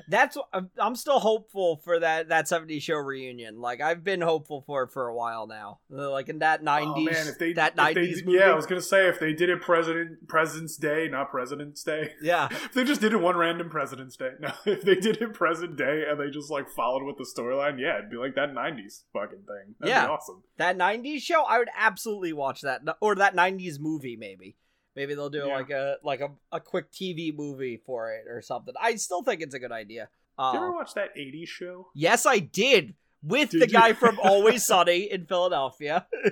[0.08, 3.60] that's I'm- still hopeful for that that 70s show reunion.
[3.60, 5.80] Like I've been hopeful for it for a while now.
[5.92, 8.38] Uh, Like in that 90s Oh, man, they, that if they 90s did- movie.
[8.40, 12.14] Yeah, I was gonna say if they did it President President's Day, not President's Day.
[12.22, 12.48] yeah.
[12.52, 14.32] If they just did it one random President's Day.
[14.40, 17.80] No, if they did it Present Day and they just like followed with the storyline,
[17.80, 19.76] yeah, it'd be like that '90s fucking thing.
[19.80, 20.06] That'd Yeah.
[20.06, 20.44] be awesome.
[20.58, 24.56] That 90s show, I would absolutely watch that or that 90s movie maybe.
[25.00, 25.56] Maybe they'll do Yeah.
[25.56, 28.74] like a like a, a quick TV movie for it or something.
[28.78, 30.10] I still think it's a good idea.
[30.38, 31.88] Did you ever Um, watch that '80s show?
[31.96, 33.72] yes, I did with Did the you?
[33.80, 36.06] guy from Always Sunny in Philadelphia.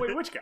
[0.00, 0.40] Wait, which guy?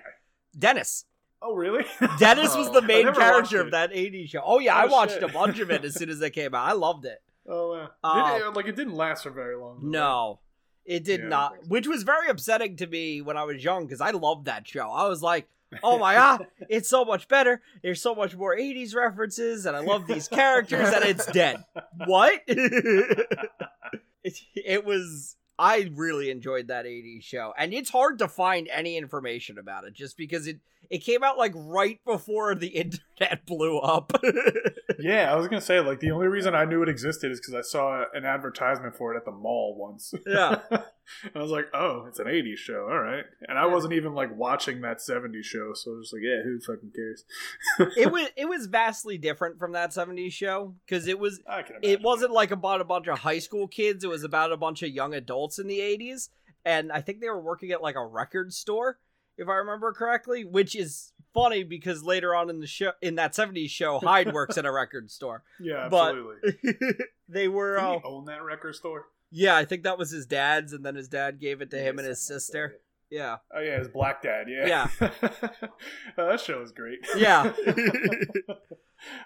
[0.59, 1.05] Dennis.
[1.43, 1.85] Oh, really?
[2.19, 4.41] Dennis was the Oh, main character of that 80s show.
[4.43, 5.23] Oh yeah, Oh, I watched shit.
[5.23, 6.67] a bunch of it as soon as it came out.
[6.67, 7.23] I loved it.
[7.47, 9.81] oh, uh, Uh, it, like it didn't last for very long.
[9.83, 9.89] though.
[9.91, 10.41] No,
[10.87, 14.01] it did Yeah, not, which was very upsetting to me when I was young because
[14.01, 14.91] I loved that show.
[14.91, 15.47] I was like,
[15.83, 17.61] oh my god, it's so much better.
[17.83, 21.65] There's so much more 80s references, and I love these characters, and it's dead.
[22.07, 22.41] What?
[22.47, 23.29] it,
[24.55, 25.37] it was.
[25.59, 29.95] I really enjoyed that 80s show, and it's hard to find any information about it
[29.95, 30.59] just because it
[30.91, 32.67] it came out like right before the
[33.21, 34.13] internet blew up.
[34.99, 37.53] Yeah, I was gonna say like the only reason I knew it existed is because
[37.55, 40.15] I saw an advertisement for it at the mall once.
[40.27, 40.61] Yeah.
[40.71, 43.25] and I was like, oh, it's an '80s show, all right.
[43.47, 46.43] And I wasn't even like watching that '70s show, so I was just like, yeah,
[46.45, 47.25] who fucking cares?
[47.97, 51.77] it was it was vastly different from that 70s show because it was I can
[51.83, 54.83] it wasn't like about a bunch of high school kids it was about a bunch
[54.83, 56.29] of young adults in the 80s
[56.65, 58.99] and i think they were working at like a record store
[59.39, 63.33] if i remember correctly which is funny because later on in the show in that
[63.35, 66.95] 70s show hyde works at a record store Yeah, but- absolutely.
[67.29, 69.07] they were uh, he own that record store?
[69.31, 71.99] yeah i think that was his dad's and then his dad gave it to him
[71.99, 72.77] and his sister
[73.09, 73.37] Yeah.
[73.55, 74.47] Oh yeah, his Black Dad.
[74.49, 74.67] Yeah.
[75.01, 75.11] Yeah.
[76.19, 76.99] oh, that show was great.
[77.17, 77.53] Yeah.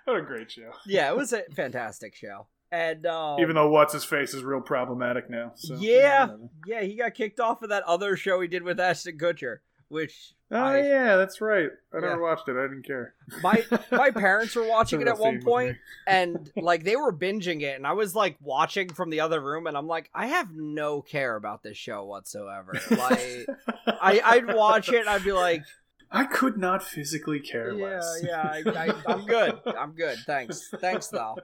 [0.05, 0.71] what a great show.
[0.87, 2.47] Yeah, it was a fantastic show.
[2.71, 5.53] And um, Even though what's his face is real problematic now.
[5.57, 6.29] So yeah,
[6.67, 9.59] yeah, he got kicked off of that other show he did with Ashton Kutcher,
[9.91, 11.69] which Oh I- yeah, that's right.
[11.93, 12.01] I Yeah.
[12.01, 12.57] never watched it.
[12.57, 13.15] I didn't care.
[13.43, 15.77] my my parents were watching it at one point,
[16.07, 19.67] and like they were binging it, and I was like watching from the other room,
[19.67, 22.73] and I'm like, I have no care about this show whatsoever.
[22.91, 23.47] Like,
[23.87, 25.63] I I'd watch it, and I'd be like,
[26.11, 28.23] I could not physically care yeah, less.
[28.25, 31.37] yeah, I, I, I'm good, I'm good, thanks, thanks though.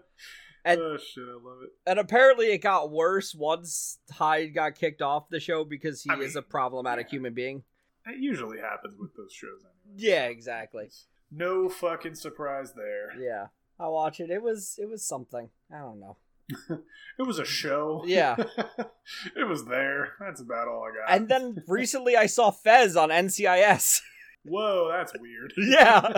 [0.64, 1.70] And- oh shit, I love it.
[1.86, 6.16] And apparently, it got worse once Hyde got kicked off the show because he I
[6.16, 7.10] is a problematic yeah.
[7.12, 7.62] human being.
[8.06, 9.96] It usually happens with those shows anyway.
[9.96, 10.90] Yeah, exactly.
[11.30, 13.20] No fucking surprise there.
[13.20, 13.46] Yeah,
[13.80, 14.30] I watch it.
[14.30, 15.50] It was it was something.
[15.72, 16.16] I don't know.
[17.18, 18.02] It was a show.
[18.06, 18.36] Yeah.
[19.36, 20.12] it was there.
[20.20, 21.16] That's about all I got.
[21.16, 24.02] And then recently, I saw Fez on NCIS.
[24.44, 25.54] Whoa, that's weird.
[25.56, 26.12] yeah,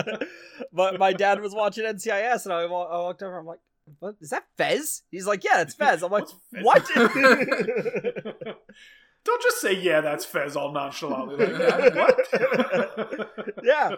[0.73, 3.39] but my dad was watching NCIS, and I, I walked over.
[3.39, 3.61] I'm like,
[3.99, 6.63] "What is that Fez?" He's like, "Yeah, it's Fez." I'm like, Fez?
[6.63, 6.85] "What?"
[9.29, 11.45] Don't just say yeah, that's Fez all nonchalantly.
[11.45, 12.19] Like, what?
[13.63, 13.95] yeah, Yeah.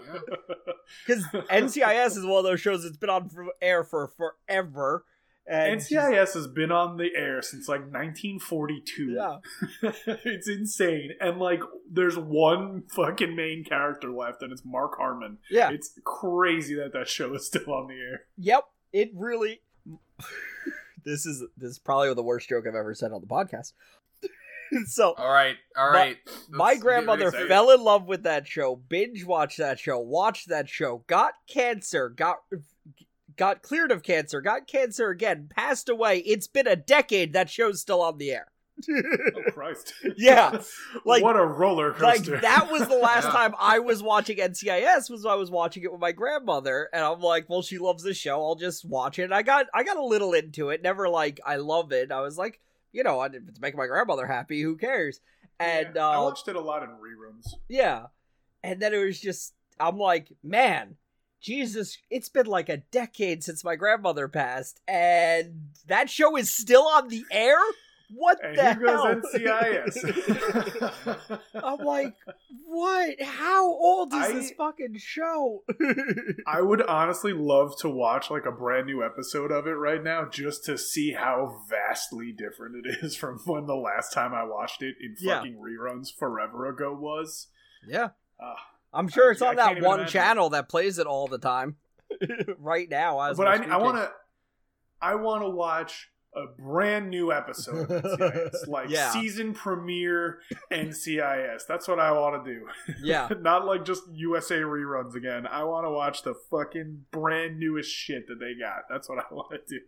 [1.08, 5.06] because NCIS is one of those shows that's been on for air for forever.
[5.48, 9.12] And NCIS has been on the air since like 1942.
[9.12, 9.38] Yeah.
[10.26, 11.12] it's insane.
[11.22, 15.38] And like, there's one fucking main character left, and it's Mark Harmon.
[15.50, 15.72] Yeah.
[15.72, 18.26] It's crazy that that show is still on the air.
[18.38, 18.66] Yep.
[18.92, 19.62] It really.
[21.06, 23.72] this is this is probably the worst joke I've ever said on the podcast.
[24.88, 26.18] so all right, all right.
[26.50, 30.70] My- my grandmother fell in love with that show, binge watched that show, watched that
[30.70, 32.38] show, got cancer, got
[33.38, 36.20] got cleared of cancer, got cancer again, passed away.
[36.20, 37.34] It's been a decade.
[37.34, 38.48] That show's still on the air.
[38.90, 39.94] Oh, Christ.
[40.18, 40.60] yeah,
[41.06, 42.32] like what a roller coaster.
[42.34, 43.32] like that was the last Yeah.
[43.32, 47.04] time I was watching NCIS was when I was watching it with my grandmother and
[47.04, 49.24] I'm like, well she loves this show, I'll just watch it.
[49.24, 52.12] And I got I got a little into it, never like I love it.
[52.12, 52.60] I was like,
[52.92, 55.20] you know, if it's making my grandmother happy, who cares?
[55.60, 57.54] And Yeah, I watched it a lot in reruns.
[57.70, 58.08] yeah.
[58.64, 60.98] And then it was just I'm like, man,
[61.40, 66.84] Jesus, it's been like a decade since my grandmother passed and that show is still
[66.84, 67.58] on the air?
[68.14, 69.16] What And the here hell?
[69.16, 71.40] goes NCIS.
[71.64, 72.14] I'm like,
[72.66, 73.22] what?
[73.22, 75.64] How old is I- this fucking show?
[76.48, 80.26] I would honestly love to watch like a brand new episode of it right now
[80.30, 84.82] just to see how vastly different it is from when the last time I watched
[84.82, 85.38] it in Yeah.
[85.38, 87.48] fucking reruns forever ago was.
[87.88, 88.10] yeah.
[88.42, 88.56] Ah.
[88.94, 91.78] I'm sure I- it's on that one channel that plays it all the time.
[92.60, 94.12] right now, as but I, I want to
[95.02, 99.12] I want to watch a brand new episode of NCIS, like Yeah.
[99.12, 100.40] season premiere
[100.72, 101.64] NCIS.
[101.68, 102.68] That's what I want to do.
[103.02, 103.28] Yeah.
[103.42, 105.46] Not like just USA reruns again.
[105.46, 108.84] I want to watch the fucking brand newest shit that they got.
[108.90, 109.80] That's what I want to do.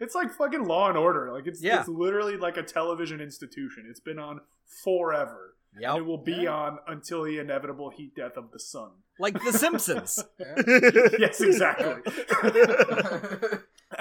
[0.00, 1.32] It's like fucking Law and Order.
[1.32, 1.80] Like it's Yeah.
[1.80, 3.86] it's literally like a television institution.
[3.88, 4.40] It's been on
[4.82, 5.54] forever.
[5.74, 8.90] And it will be on until the inevitable heat death of the sun.
[9.18, 10.22] Like The Simpsons.
[11.18, 12.02] yes, exactly.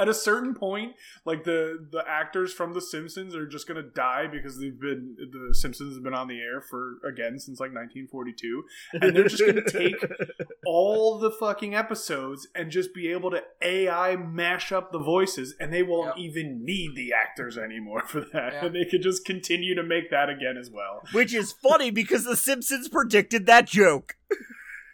[0.02, 0.94] At a certain point,
[1.26, 5.54] like the the actors from The Simpsons are just gonna die because they've been the
[5.54, 9.64] Simpsons have been on the air for again since like 1942, and they're just gonna
[9.64, 9.96] take
[10.66, 15.72] all the fucking episodes and just be able to AI mash up the voices, and
[15.74, 16.26] they won't Yep.
[16.26, 18.66] even need the actors anymore for that, Yeah.
[18.66, 21.04] and they could just continue to make that again as well.
[21.12, 24.16] Which is funny because The Simpsons predicted that joke.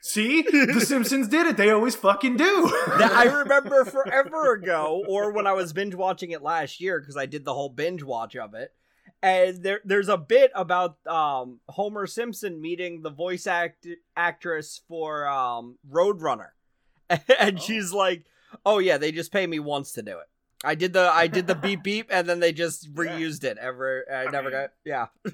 [0.02, 1.58] See, The Simpsons did it.
[1.58, 2.72] They always fucking do.
[2.98, 7.18] That I remember forever ago, or when I was binge watching it last year, because
[7.18, 8.74] I did the whole binge watch of it.
[9.22, 15.28] And there, there's a bit about um, Homer Simpson meeting the voice act actress for
[15.28, 16.50] um, Roadrunner,
[17.10, 17.62] and Oh.
[17.62, 18.26] she's like,
[18.66, 20.28] "Oh yeah, they just pay me once to do it.
[20.64, 23.58] I did the I did the beep beep, and then they just reused it.
[23.60, 25.06] Ever I, I never mean- got yeah,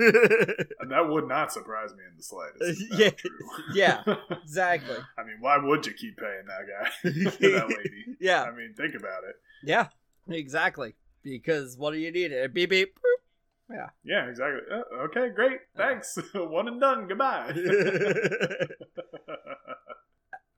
[0.80, 2.84] And that would not surprise me in the slightest.
[2.92, 3.12] Yeah,
[3.74, 4.16] yeah.
[4.44, 4.98] exactly.
[5.18, 7.10] I mean, why would you keep paying that guy,
[7.50, 8.18] that lady?
[8.20, 9.36] Yeah, I mean, think about it.
[9.64, 9.88] yeah,
[10.30, 10.96] exactly.
[11.24, 12.34] Because what do you need?
[12.34, 13.00] A beep beep.
[13.70, 14.60] Yeah, Yeah, exactly.
[14.70, 15.60] Uh, okay, great.
[15.78, 16.18] Thanks.
[16.36, 17.08] One and done.
[17.08, 17.54] Goodbye.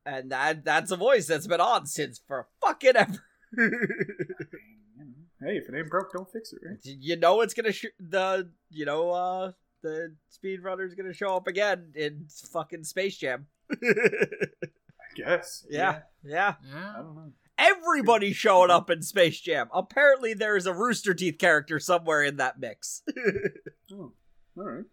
[0.06, 3.24] and that that's a voice that's been on since for fucking ever.
[3.58, 6.78] hey, if it ain't broke, don't fix it, right?
[6.84, 11.92] you know it's gonna sh- the you know uh the speedrunner's gonna show up again
[11.96, 13.48] in fucking Space Jam.
[13.72, 13.78] I
[15.16, 15.66] guess.
[15.70, 16.56] yeah, yeah.
[16.64, 16.94] I yeah.
[16.98, 17.32] don't know.
[17.58, 19.70] Everybody's showing up in Space Jam.
[19.74, 23.02] Apparently, there is a Rooster Teeth character somewhere in that mix.
[23.94, 24.12] Oh,
[24.58, 24.84] all right.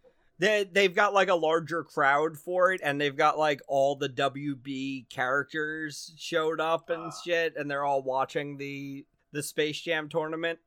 [0.42, 4.08] They they've got like a larger crowd for it, and they've got like all the
[4.08, 7.16] WB characters showed up and Ah.
[7.24, 10.58] shit, and they're all watching the the Space Jam tournament.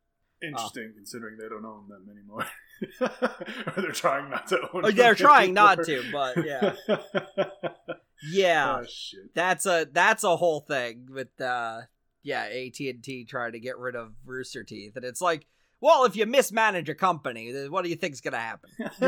[0.42, 2.46] Interesting, considering they don't own them anymore.
[3.02, 6.74] or they're trying not to own Oh, they're trying not to, but yeah,
[8.32, 8.78] yeah.
[8.82, 9.34] oh shit.
[9.34, 11.82] That's a that's a whole thing with uh
[12.24, 15.48] yeah AT and T trying to get rid of Rooster Teeth, and it's like,
[15.86, 18.71] well, if you mismanage a company, what do you think's gonna happen?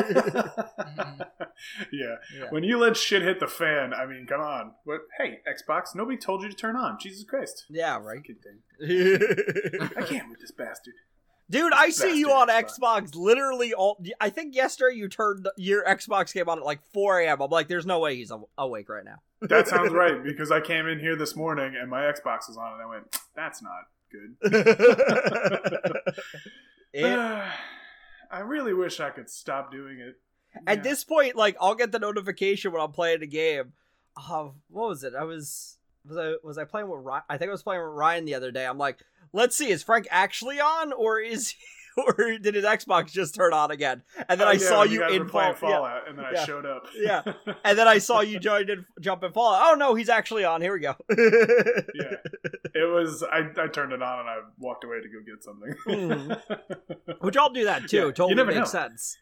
[1.92, 2.18] yeah.
[2.38, 2.50] Yeah.
[2.52, 4.74] When you let shit hit the fan, I mean, come on.
[4.84, 5.02] What?
[5.18, 7.00] Hey, Xbox, nobody told you to turn on.
[7.00, 7.66] Jesus Christ.
[7.68, 8.18] Yeah, right.
[8.18, 8.60] Fucking thing.
[9.98, 10.94] I can't with this bastard.
[11.50, 14.00] Dude, I see you on Bastard Xbox literally all.
[14.22, 17.42] I think yesterday you turned your Xbox game on at like 4 a.m.
[17.42, 19.22] I'm like, there's no way he's awake right now.
[19.42, 22.74] That sounds right because I came in here this morning and my Xbox was on
[22.74, 24.36] and I went, that's not good.
[27.06, 27.44] It-
[28.32, 30.16] I really wish I could stop doing it.
[30.66, 33.74] At this point, like I'll get the notification when I'm playing a game.
[34.18, 35.14] Uh, what was it?
[35.16, 37.24] I was was I was I playing with Ryan?
[37.30, 38.66] I think I was playing with Ryan the other day.
[38.66, 38.98] I'm like,
[39.34, 41.54] let's see, is Frank actually on, or is
[42.08, 44.04] or did his Xbox just turn on again?
[44.30, 45.56] And then Oh, I yeah, saw you in playing yeah.
[45.58, 46.42] Fallout, and then Yeah.
[46.42, 46.84] I showed up.
[46.96, 47.22] Yeah.
[47.66, 49.62] And then I saw you join in jump in Fallout.
[49.66, 50.62] Oh no, he's actually on.
[50.62, 50.96] Here we go.
[51.10, 52.16] yeah,
[52.74, 53.24] it was.
[53.24, 55.74] I, I turned it on and I walked away to go get something.
[55.88, 57.22] Mhm.
[57.22, 58.12] Which I'll do that too.
[58.12, 58.80] Totally never makes know.
[58.82, 59.18] sense.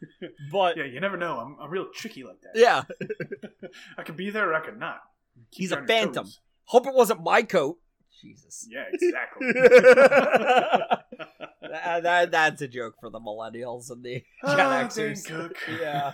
[0.52, 1.38] But yeah, you never know.
[1.40, 2.52] I'm, I'm real tricky like that.
[2.56, 2.84] yeah,
[3.98, 5.02] I could be there or I could not.
[5.52, 6.26] Keep He's a phantom.
[6.26, 6.40] toes.
[6.66, 7.78] hope it wasn't my coat.
[8.22, 8.68] Jesus.
[8.70, 9.52] Yeah, exactly.
[11.84, 15.26] That, that- that's a joke for the millennials and the Gen Ah, Xers.
[15.26, 15.56] Cook.
[15.82, 16.12] Yeah.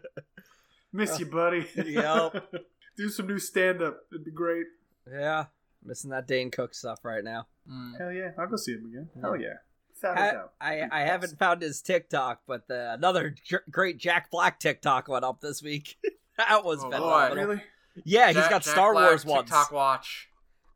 [0.92, 1.66] Miss you, buddy.
[1.76, 2.52] Yep.
[2.96, 4.00] Do some new stand up.
[4.12, 4.66] It'd be great.
[5.10, 5.46] yeah.
[5.82, 7.46] Missing that Dane Cook stuff right now.
[7.70, 7.96] Mm.
[7.98, 8.30] Hell yeah.
[8.38, 9.08] I'll go see him again.
[9.16, 9.22] Yeah.
[9.22, 9.54] Hell yeah.
[9.94, 10.52] Without a I, doubt.
[10.60, 15.24] I, I haven't found his TikTok, but the, another j- great Jack Black TikTok went
[15.24, 15.96] up this week.
[16.36, 17.30] that was Oh, boy.
[17.34, 17.62] Really?
[18.04, 19.44] Yeah, he's got Jack Star Black Wars ones.
[19.48, 20.28] TikTok watch.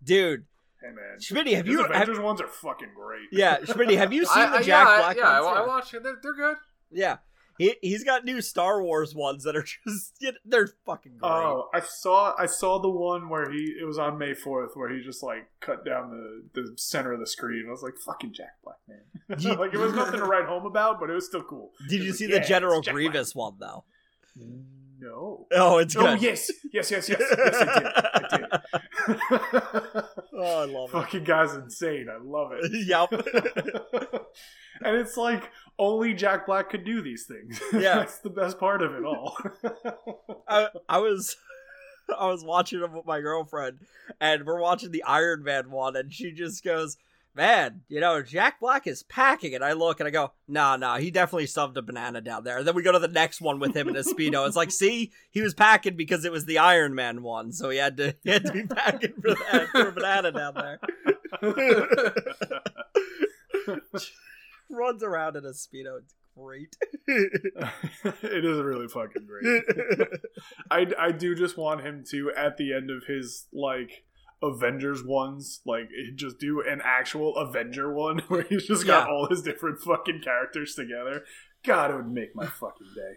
[0.03, 0.45] Dude,
[0.85, 1.19] Hey, man.
[1.19, 1.83] Schmitty, have His you?
[1.83, 3.29] Have, Avengers ones are fucking great.
[3.33, 5.57] yeah, Schmitty, have you seen I, the Jack yeah, Black yeah, ones?
[5.59, 6.03] I, I watch it.
[6.03, 6.57] They're, they're good.
[6.91, 7.19] Yeah.
[7.57, 11.31] He he's got new Star Wars ones that are just they're fucking great.
[11.31, 14.93] Oh, I saw I saw the one where he it was on May fourth where
[14.93, 17.67] he just like cut down the, the center of the screen.
[17.69, 18.99] I was like, fucking Jack Black, man.
[19.39, 21.71] You- like it was nothing to write home about, but it was still cool.
[21.89, 23.85] Did you was see like, the General Grievous one though?
[24.99, 25.47] No.
[25.53, 26.11] Oh, it's oh, good.
[26.11, 27.55] Oh yes, yes, yes, yes, yes,
[28.15, 28.49] I did.
[28.53, 30.05] I did.
[30.45, 30.93] Oh, I love it.
[30.93, 32.09] Fucking guy's insane.
[32.11, 32.71] I love it.
[32.87, 33.11] yep.
[34.85, 37.61] and it's like only Jack Black could do these things.
[37.73, 37.97] Yeah.
[37.97, 39.37] that's the best part of it all.
[40.49, 41.37] I, I was
[42.19, 43.79] I was watching them with my girlfriend
[44.21, 46.99] and we're watching the Iron Man one and she just goes,
[47.37, 50.99] Man, you know, Jack Black is packing and I look and I go, Nah, nah,
[50.99, 52.59] he definitely stuffed a banana down there.
[52.59, 54.47] And then we go to the next one with him in a speedo.
[54.47, 57.79] It's like, see, he was packing because it was the Iron Man one, so he
[57.79, 60.79] had to he had to be packing for that for a banana down there.
[64.71, 65.99] Runs around in a speedo.
[65.99, 66.77] It's great.
[67.07, 69.63] it is really fucking great.
[70.71, 74.05] I, I do just want him to at the end of his like
[74.45, 79.13] Avengers ones, like just do an actual Avenger one where he's just got Yeah.
[79.15, 81.25] all his different fucking characters together.
[81.65, 83.15] God, it would make my fucking day.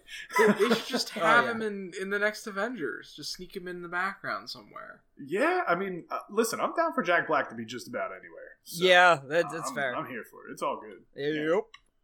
[0.57, 1.51] They, should just Oh, have yeah.
[1.51, 3.13] him in, in the next Avengers.
[3.13, 5.01] Just sneak him in the background somewhere.
[5.21, 8.55] Yeah, I mean, uh, listen, I'm down for Jack Black to be just about anywhere.
[8.63, 9.95] So, yeah, that's, that's I'm, fair.
[9.97, 10.53] I'm here for it.
[10.53, 11.03] It's all good.
[11.21, 11.63] Yep.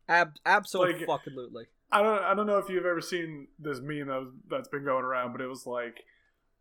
[0.09, 1.69] Ab- absolutely Like-.
[1.93, 4.83] I don't I don't know if you've ever seen this meme that was, that's been
[4.83, 6.03] going around, but it was like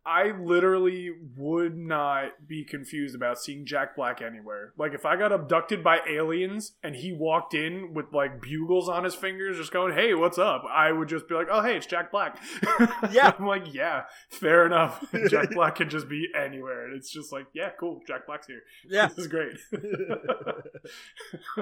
[0.05, 4.73] I literally would not be confused about seeing Jack Black anywhere.
[4.77, 9.05] Like if I got abducted by aliens and he walked in with like bugles on
[9.05, 11.85] his fingers, just going, "Hey, what's up?" I would just be like, "Oh, hey, it's
[11.85, 12.37] Jack Black."
[13.11, 13.33] Yeah.
[13.37, 17.45] I'm like, "Yeah, fair enough." Jack Black can just be anywhere, and it's just like,
[17.53, 18.01] "Yeah, cool.
[18.07, 18.61] Jack Black's here.
[18.87, 19.07] Yeah.
[19.13, 19.57] This is great."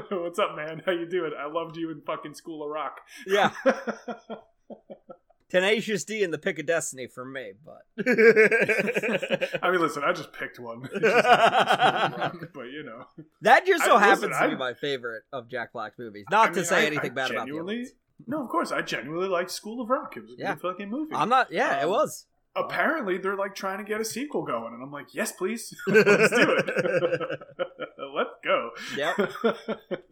[0.10, 0.82] what's up, man?
[0.86, 1.32] How you doing?
[1.38, 3.02] I loved you in fucking School of Rock.
[3.28, 3.52] yeah.
[5.52, 7.82] Tenacious D and the Pick of Destiny for me, but
[9.62, 13.06] I mean, listen, I just picked one, It's just rock, but you know,
[13.42, 16.26] that just so I- happens listen, to be I- my favorite of Jack Black's movies.
[16.32, 17.88] Not I to mean, say I- anything I bad about the genuinely-.
[18.28, 20.16] No, of course, I genuinely like School of Rock.
[20.16, 20.54] It was a Yeah.
[20.54, 21.14] good fucking movie.
[21.16, 21.52] I'm not.
[21.52, 22.28] Yeah, it Um, was.
[22.56, 26.04] Apparently, they're like trying to get a sequel going, and I'm like, yes, please, let's
[26.30, 27.40] do it.
[28.14, 28.70] Let's go.
[28.98, 29.34] Yep.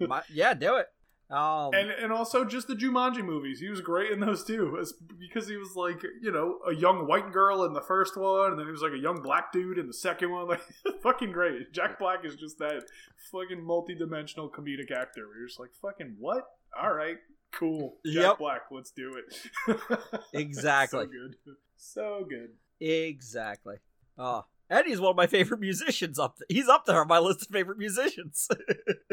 [0.08, 0.88] My- yeah, do it.
[1.32, 3.60] Um, and and also just the Jumanji movies.
[3.60, 7.06] He was great in those too, It's because he was like you know a young
[7.08, 9.78] white girl in the first one, and then he was like a young black dude
[9.78, 10.48] in the second one.
[10.50, 10.62] Like
[11.04, 11.72] fucking great.
[11.72, 12.84] Jack Black is just that
[13.32, 15.28] fucking multi-dimensional comedic actor.
[15.38, 16.46] You're just like fucking what?
[16.82, 17.18] All right,
[17.52, 17.98] cool.
[18.06, 18.38] Jack Yep.
[18.40, 19.78] Black, let's do it.
[20.34, 21.06] Exactly.
[21.06, 21.36] so good.
[21.78, 22.50] So good.
[22.86, 23.76] Exactly.
[24.18, 26.20] Oh, Eddie's one of my favorite musicians.
[26.20, 28.48] Up, he's up there on my list of favorite musicians.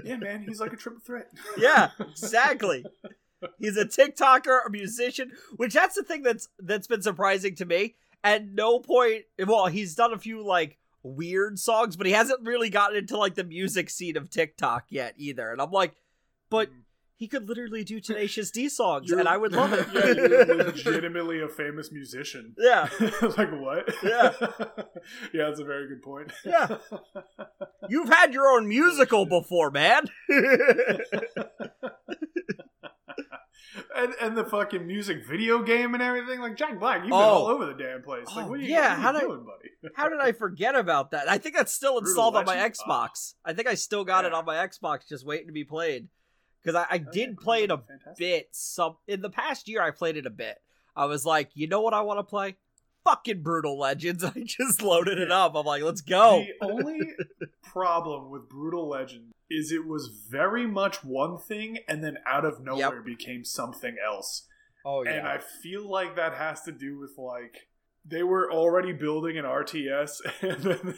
[0.05, 1.33] Yeah, man, he's like a triple threat.
[1.59, 2.85] yeah, exactly.
[3.59, 7.97] He's a TikToker, a musician, which that's the thing that's that's been surprising to me.
[8.23, 12.71] At no point, well, he's done a few like weird songs, but he hasn't really
[12.71, 15.51] gotten into like the music scene of TikTok yet either.
[15.51, 15.97] And I'm like,
[16.51, 16.83] but mm.
[17.19, 19.87] He could literally do Tenacious D songs, and I would love it.
[19.95, 22.55] yeah, you're legitimately a famous musician.
[22.59, 22.89] yeah,
[23.23, 23.89] like what?
[24.03, 24.33] Yeah.
[25.33, 26.31] yeah, that's a very good point.
[26.45, 26.77] Yeah.
[27.89, 30.05] you've had your own musical before, man.
[33.95, 36.41] and and the fucking music video game and everything.
[36.41, 37.17] Like Jack Black, you've been Oh.
[37.19, 38.27] all over the damn place.
[38.35, 39.93] Like, Oh, what are you, yeah, what are how you did I- doing, buddy?
[39.95, 41.29] How did I forget about that?
[41.29, 42.57] I think that's still Brutal installed on my?
[42.57, 43.35] Xbox.
[43.45, 46.09] I think I still got it on my Xbox, just waiting to be played.
[46.67, 48.17] Because I, I Oh, did play it a fantastic.
[48.19, 48.49] bit.
[48.51, 50.61] Some in the past year, I played it a bit.
[50.97, 52.57] I was like, you know what I want to play?
[53.05, 54.25] Fucking Brutal Legends.
[54.25, 55.55] I just loaded it up.
[55.55, 56.45] I'm like, let's go.
[56.61, 57.13] The only
[57.63, 62.61] problem with Brutal Legend is it was very much one thing, and then out of
[62.61, 64.49] nowhere became something else.
[64.85, 65.11] Oh yeah.
[65.13, 67.69] And I feel like that has to do with like
[68.09, 70.95] they were already building an RTS, and then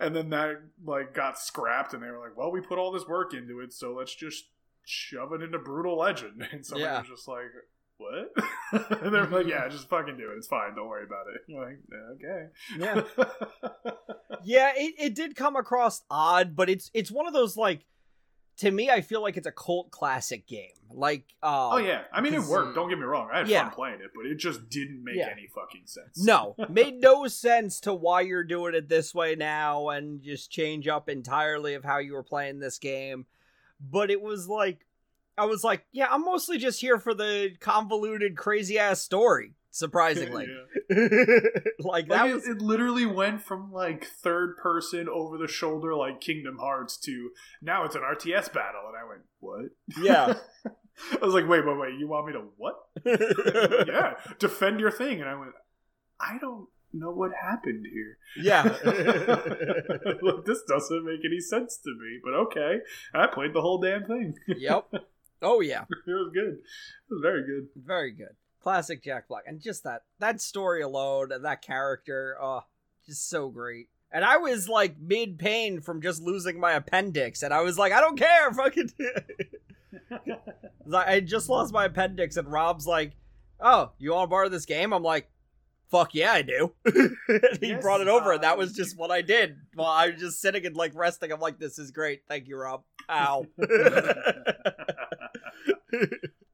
[0.00, 3.06] and then that like got scrapped, and they were like, "Well, we put all this
[3.06, 4.46] work into it, so let's just
[4.84, 7.00] shove it into Brutal Legend." And somebody Yeah.
[7.00, 7.46] was just like,
[7.98, 8.32] "What?"
[9.02, 10.36] and they're like, "Yeah, just fucking do it.
[10.38, 10.74] It's fine.
[10.74, 11.78] Don't worry about it." You're like,
[12.14, 12.46] "Okay."
[12.78, 13.02] Yeah.
[14.44, 17.84] yeah, it, it did come across odd, but it's it's one of those like
[18.58, 20.68] to me, I feel like it's a cult classic game.
[20.88, 22.76] Like, uh, Oh yeah, I mean it worked.
[22.76, 23.28] Don't get me wrong.
[23.32, 23.64] I had Yeah.
[23.64, 25.30] fun playing it, but it just didn't make Yeah.
[25.32, 26.24] any fucking sense.
[26.24, 30.86] No, made no sense to why you're doing it this way now and just change
[30.86, 33.26] up entirely of how you were playing this game.
[33.90, 34.86] But it was like,
[35.36, 39.54] I was like, yeah, I'm mostly just here for the convoluted, crazy ass story.
[39.70, 40.46] Surprisingly,
[40.90, 40.94] like
[41.80, 46.20] Like, that it, was it literally went from like third person over the shoulder like
[46.20, 47.30] Kingdom Hearts to
[47.60, 49.64] now it's an RTS battle, and I went, "What?"
[50.00, 50.34] yeah,
[51.20, 51.98] I was like, "Wait, wait, wait!
[51.98, 52.76] You want me to what?"
[53.88, 55.50] yeah, defend your thing, and I went,
[56.20, 56.68] "I don't
[56.98, 58.18] know what happened here.
[58.36, 58.62] yeah.
[60.22, 62.78] Look, this doesn't make any sense to me, but okay."
[63.14, 64.34] I played the whole damn thing.
[64.46, 64.92] yep.
[65.42, 65.82] Oh yeah.
[66.06, 66.54] it was good.
[66.54, 67.68] It was very good.
[67.76, 68.34] Very good.
[68.62, 69.44] Classic Jack Black.
[69.46, 72.62] And just that that story alone and that character, oh,
[73.06, 73.88] just so great.
[74.10, 77.92] And I was like mid pain from just losing my appendix, and I was like,
[77.92, 78.90] I don't care, fucking.
[80.94, 83.12] I just lost my appendix, and Rob's like,
[83.58, 85.28] "Oh, you want to borrow this game?" I'm like,
[85.94, 86.72] "Fuck yeah, I do."
[87.60, 89.56] He Yes, brought it over, and that uh, was just what I did.
[89.74, 92.56] While I was just sitting and like resting, I'm like, "This is great, thank you,
[92.56, 93.46] Rob." Ow.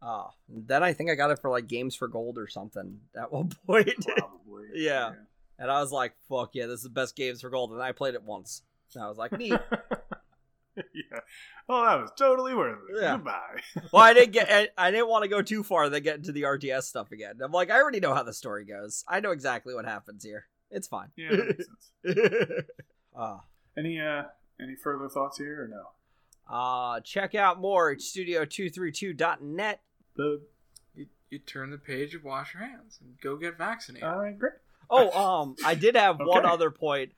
[0.03, 3.31] Ah, then I think I got it for like Games for Gold or something at
[3.31, 4.07] one point.
[4.17, 4.69] Probably.
[4.75, 5.13] Yeah.
[5.59, 7.73] and I was like, fuck yeah, this is the best Games for Gold.
[7.73, 8.63] And I played it once.
[8.95, 9.53] And I was like, neat.
[10.95, 11.21] yeah.
[11.69, 13.03] Well, that was totally worth it.
[13.03, 13.17] Yeah.
[13.17, 13.61] Goodbye.
[13.93, 16.33] well, I didn't get, I, I didn't want to go too far, then get into
[16.33, 17.35] the RTS stuff again.
[17.43, 19.05] I'm like, I already know how the story goes.
[19.09, 20.47] I know exactly what happens here.
[20.71, 21.09] It's fine.
[21.17, 22.67] Yeah, that makes sense.
[23.17, 23.41] Ah.
[23.77, 24.23] Any uh
[24.61, 25.85] any further thoughts here or no?
[26.49, 29.81] Uh, check out more at studio232.net.
[30.17, 30.41] The
[30.95, 34.09] You, you turn the page and wash your hands and go get vaccinated.
[34.09, 34.53] all right, great.
[34.89, 37.13] Oh, um, I did have one other point.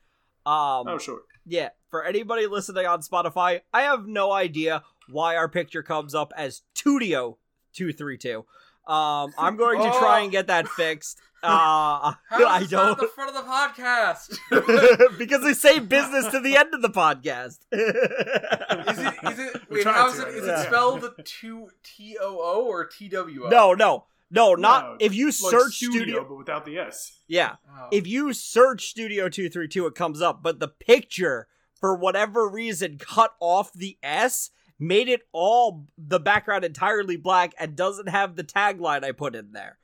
[0.45, 1.23] Um, Oh, sure.
[1.45, 6.33] Yeah, for anybody listening on Spotify, I have no idea why our picture comes up
[6.37, 7.37] as Tudio
[7.73, 8.45] two three two.
[8.87, 11.21] Um, I'm going to try and get that fixed.
[11.45, 15.19] Uh, How I is this not at don't the front of the podcast?
[15.19, 17.59] because they say business to the end of the podcast.
[17.73, 19.15] Is it?
[19.25, 19.63] Is it?
[19.69, 20.35] Wait, how is to, it?
[20.37, 20.63] Is yeah.
[20.63, 23.49] it spelled two T O O or T W O?
[23.49, 26.25] no, no, no, not No, if you Like search studio, studio.
[26.29, 27.21] but without the S.
[27.29, 27.89] Yeah, Oh.
[27.93, 31.47] if you search Studio 232, it comes up, but the picture,
[31.79, 37.77] for whatever reason, cut off the S, made it all the background entirely black, and
[37.77, 39.79] doesn't have the tagline I put in there.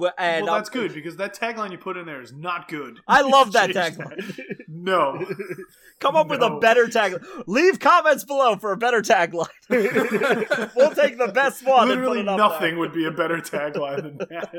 [0.00, 2.98] Wh- And well, that's good because that tagline you put in there is not good.
[3.06, 4.56] I love that Change tagline.
[4.68, 5.24] No.
[6.00, 7.22] Come up with a better tagline.
[7.46, 9.46] Leave comments below for a better tagline.
[10.76, 11.90] we'll take the best one.
[11.90, 12.78] and put Literally it up nothing there.
[12.78, 14.52] would be a better tagline than that.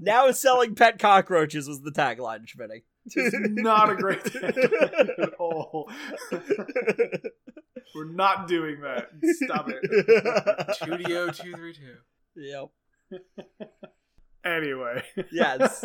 [0.00, 2.82] Now selling pet cockroaches was the tagline, Schmitty.
[3.06, 5.88] it's not a great tagline at all.
[7.94, 9.10] We're not doing that.
[9.44, 10.74] Stop it.
[10.76, 11.96] Studio two three two.
[12.34, 12.70] Yep.
[14.44, 15.02] Anyway,
[15.32, 15.84] Yes.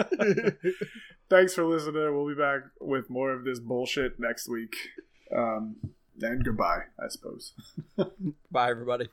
[1.32, 2.16] thanks for listening.
[2.16, 4.76] We'll be back with more of this bullshit next week.
[5.36, 5.78] Um,
[6.22, 7.54] and goodbye, I suppose.
[8.52, 9.10] Bye, everybody.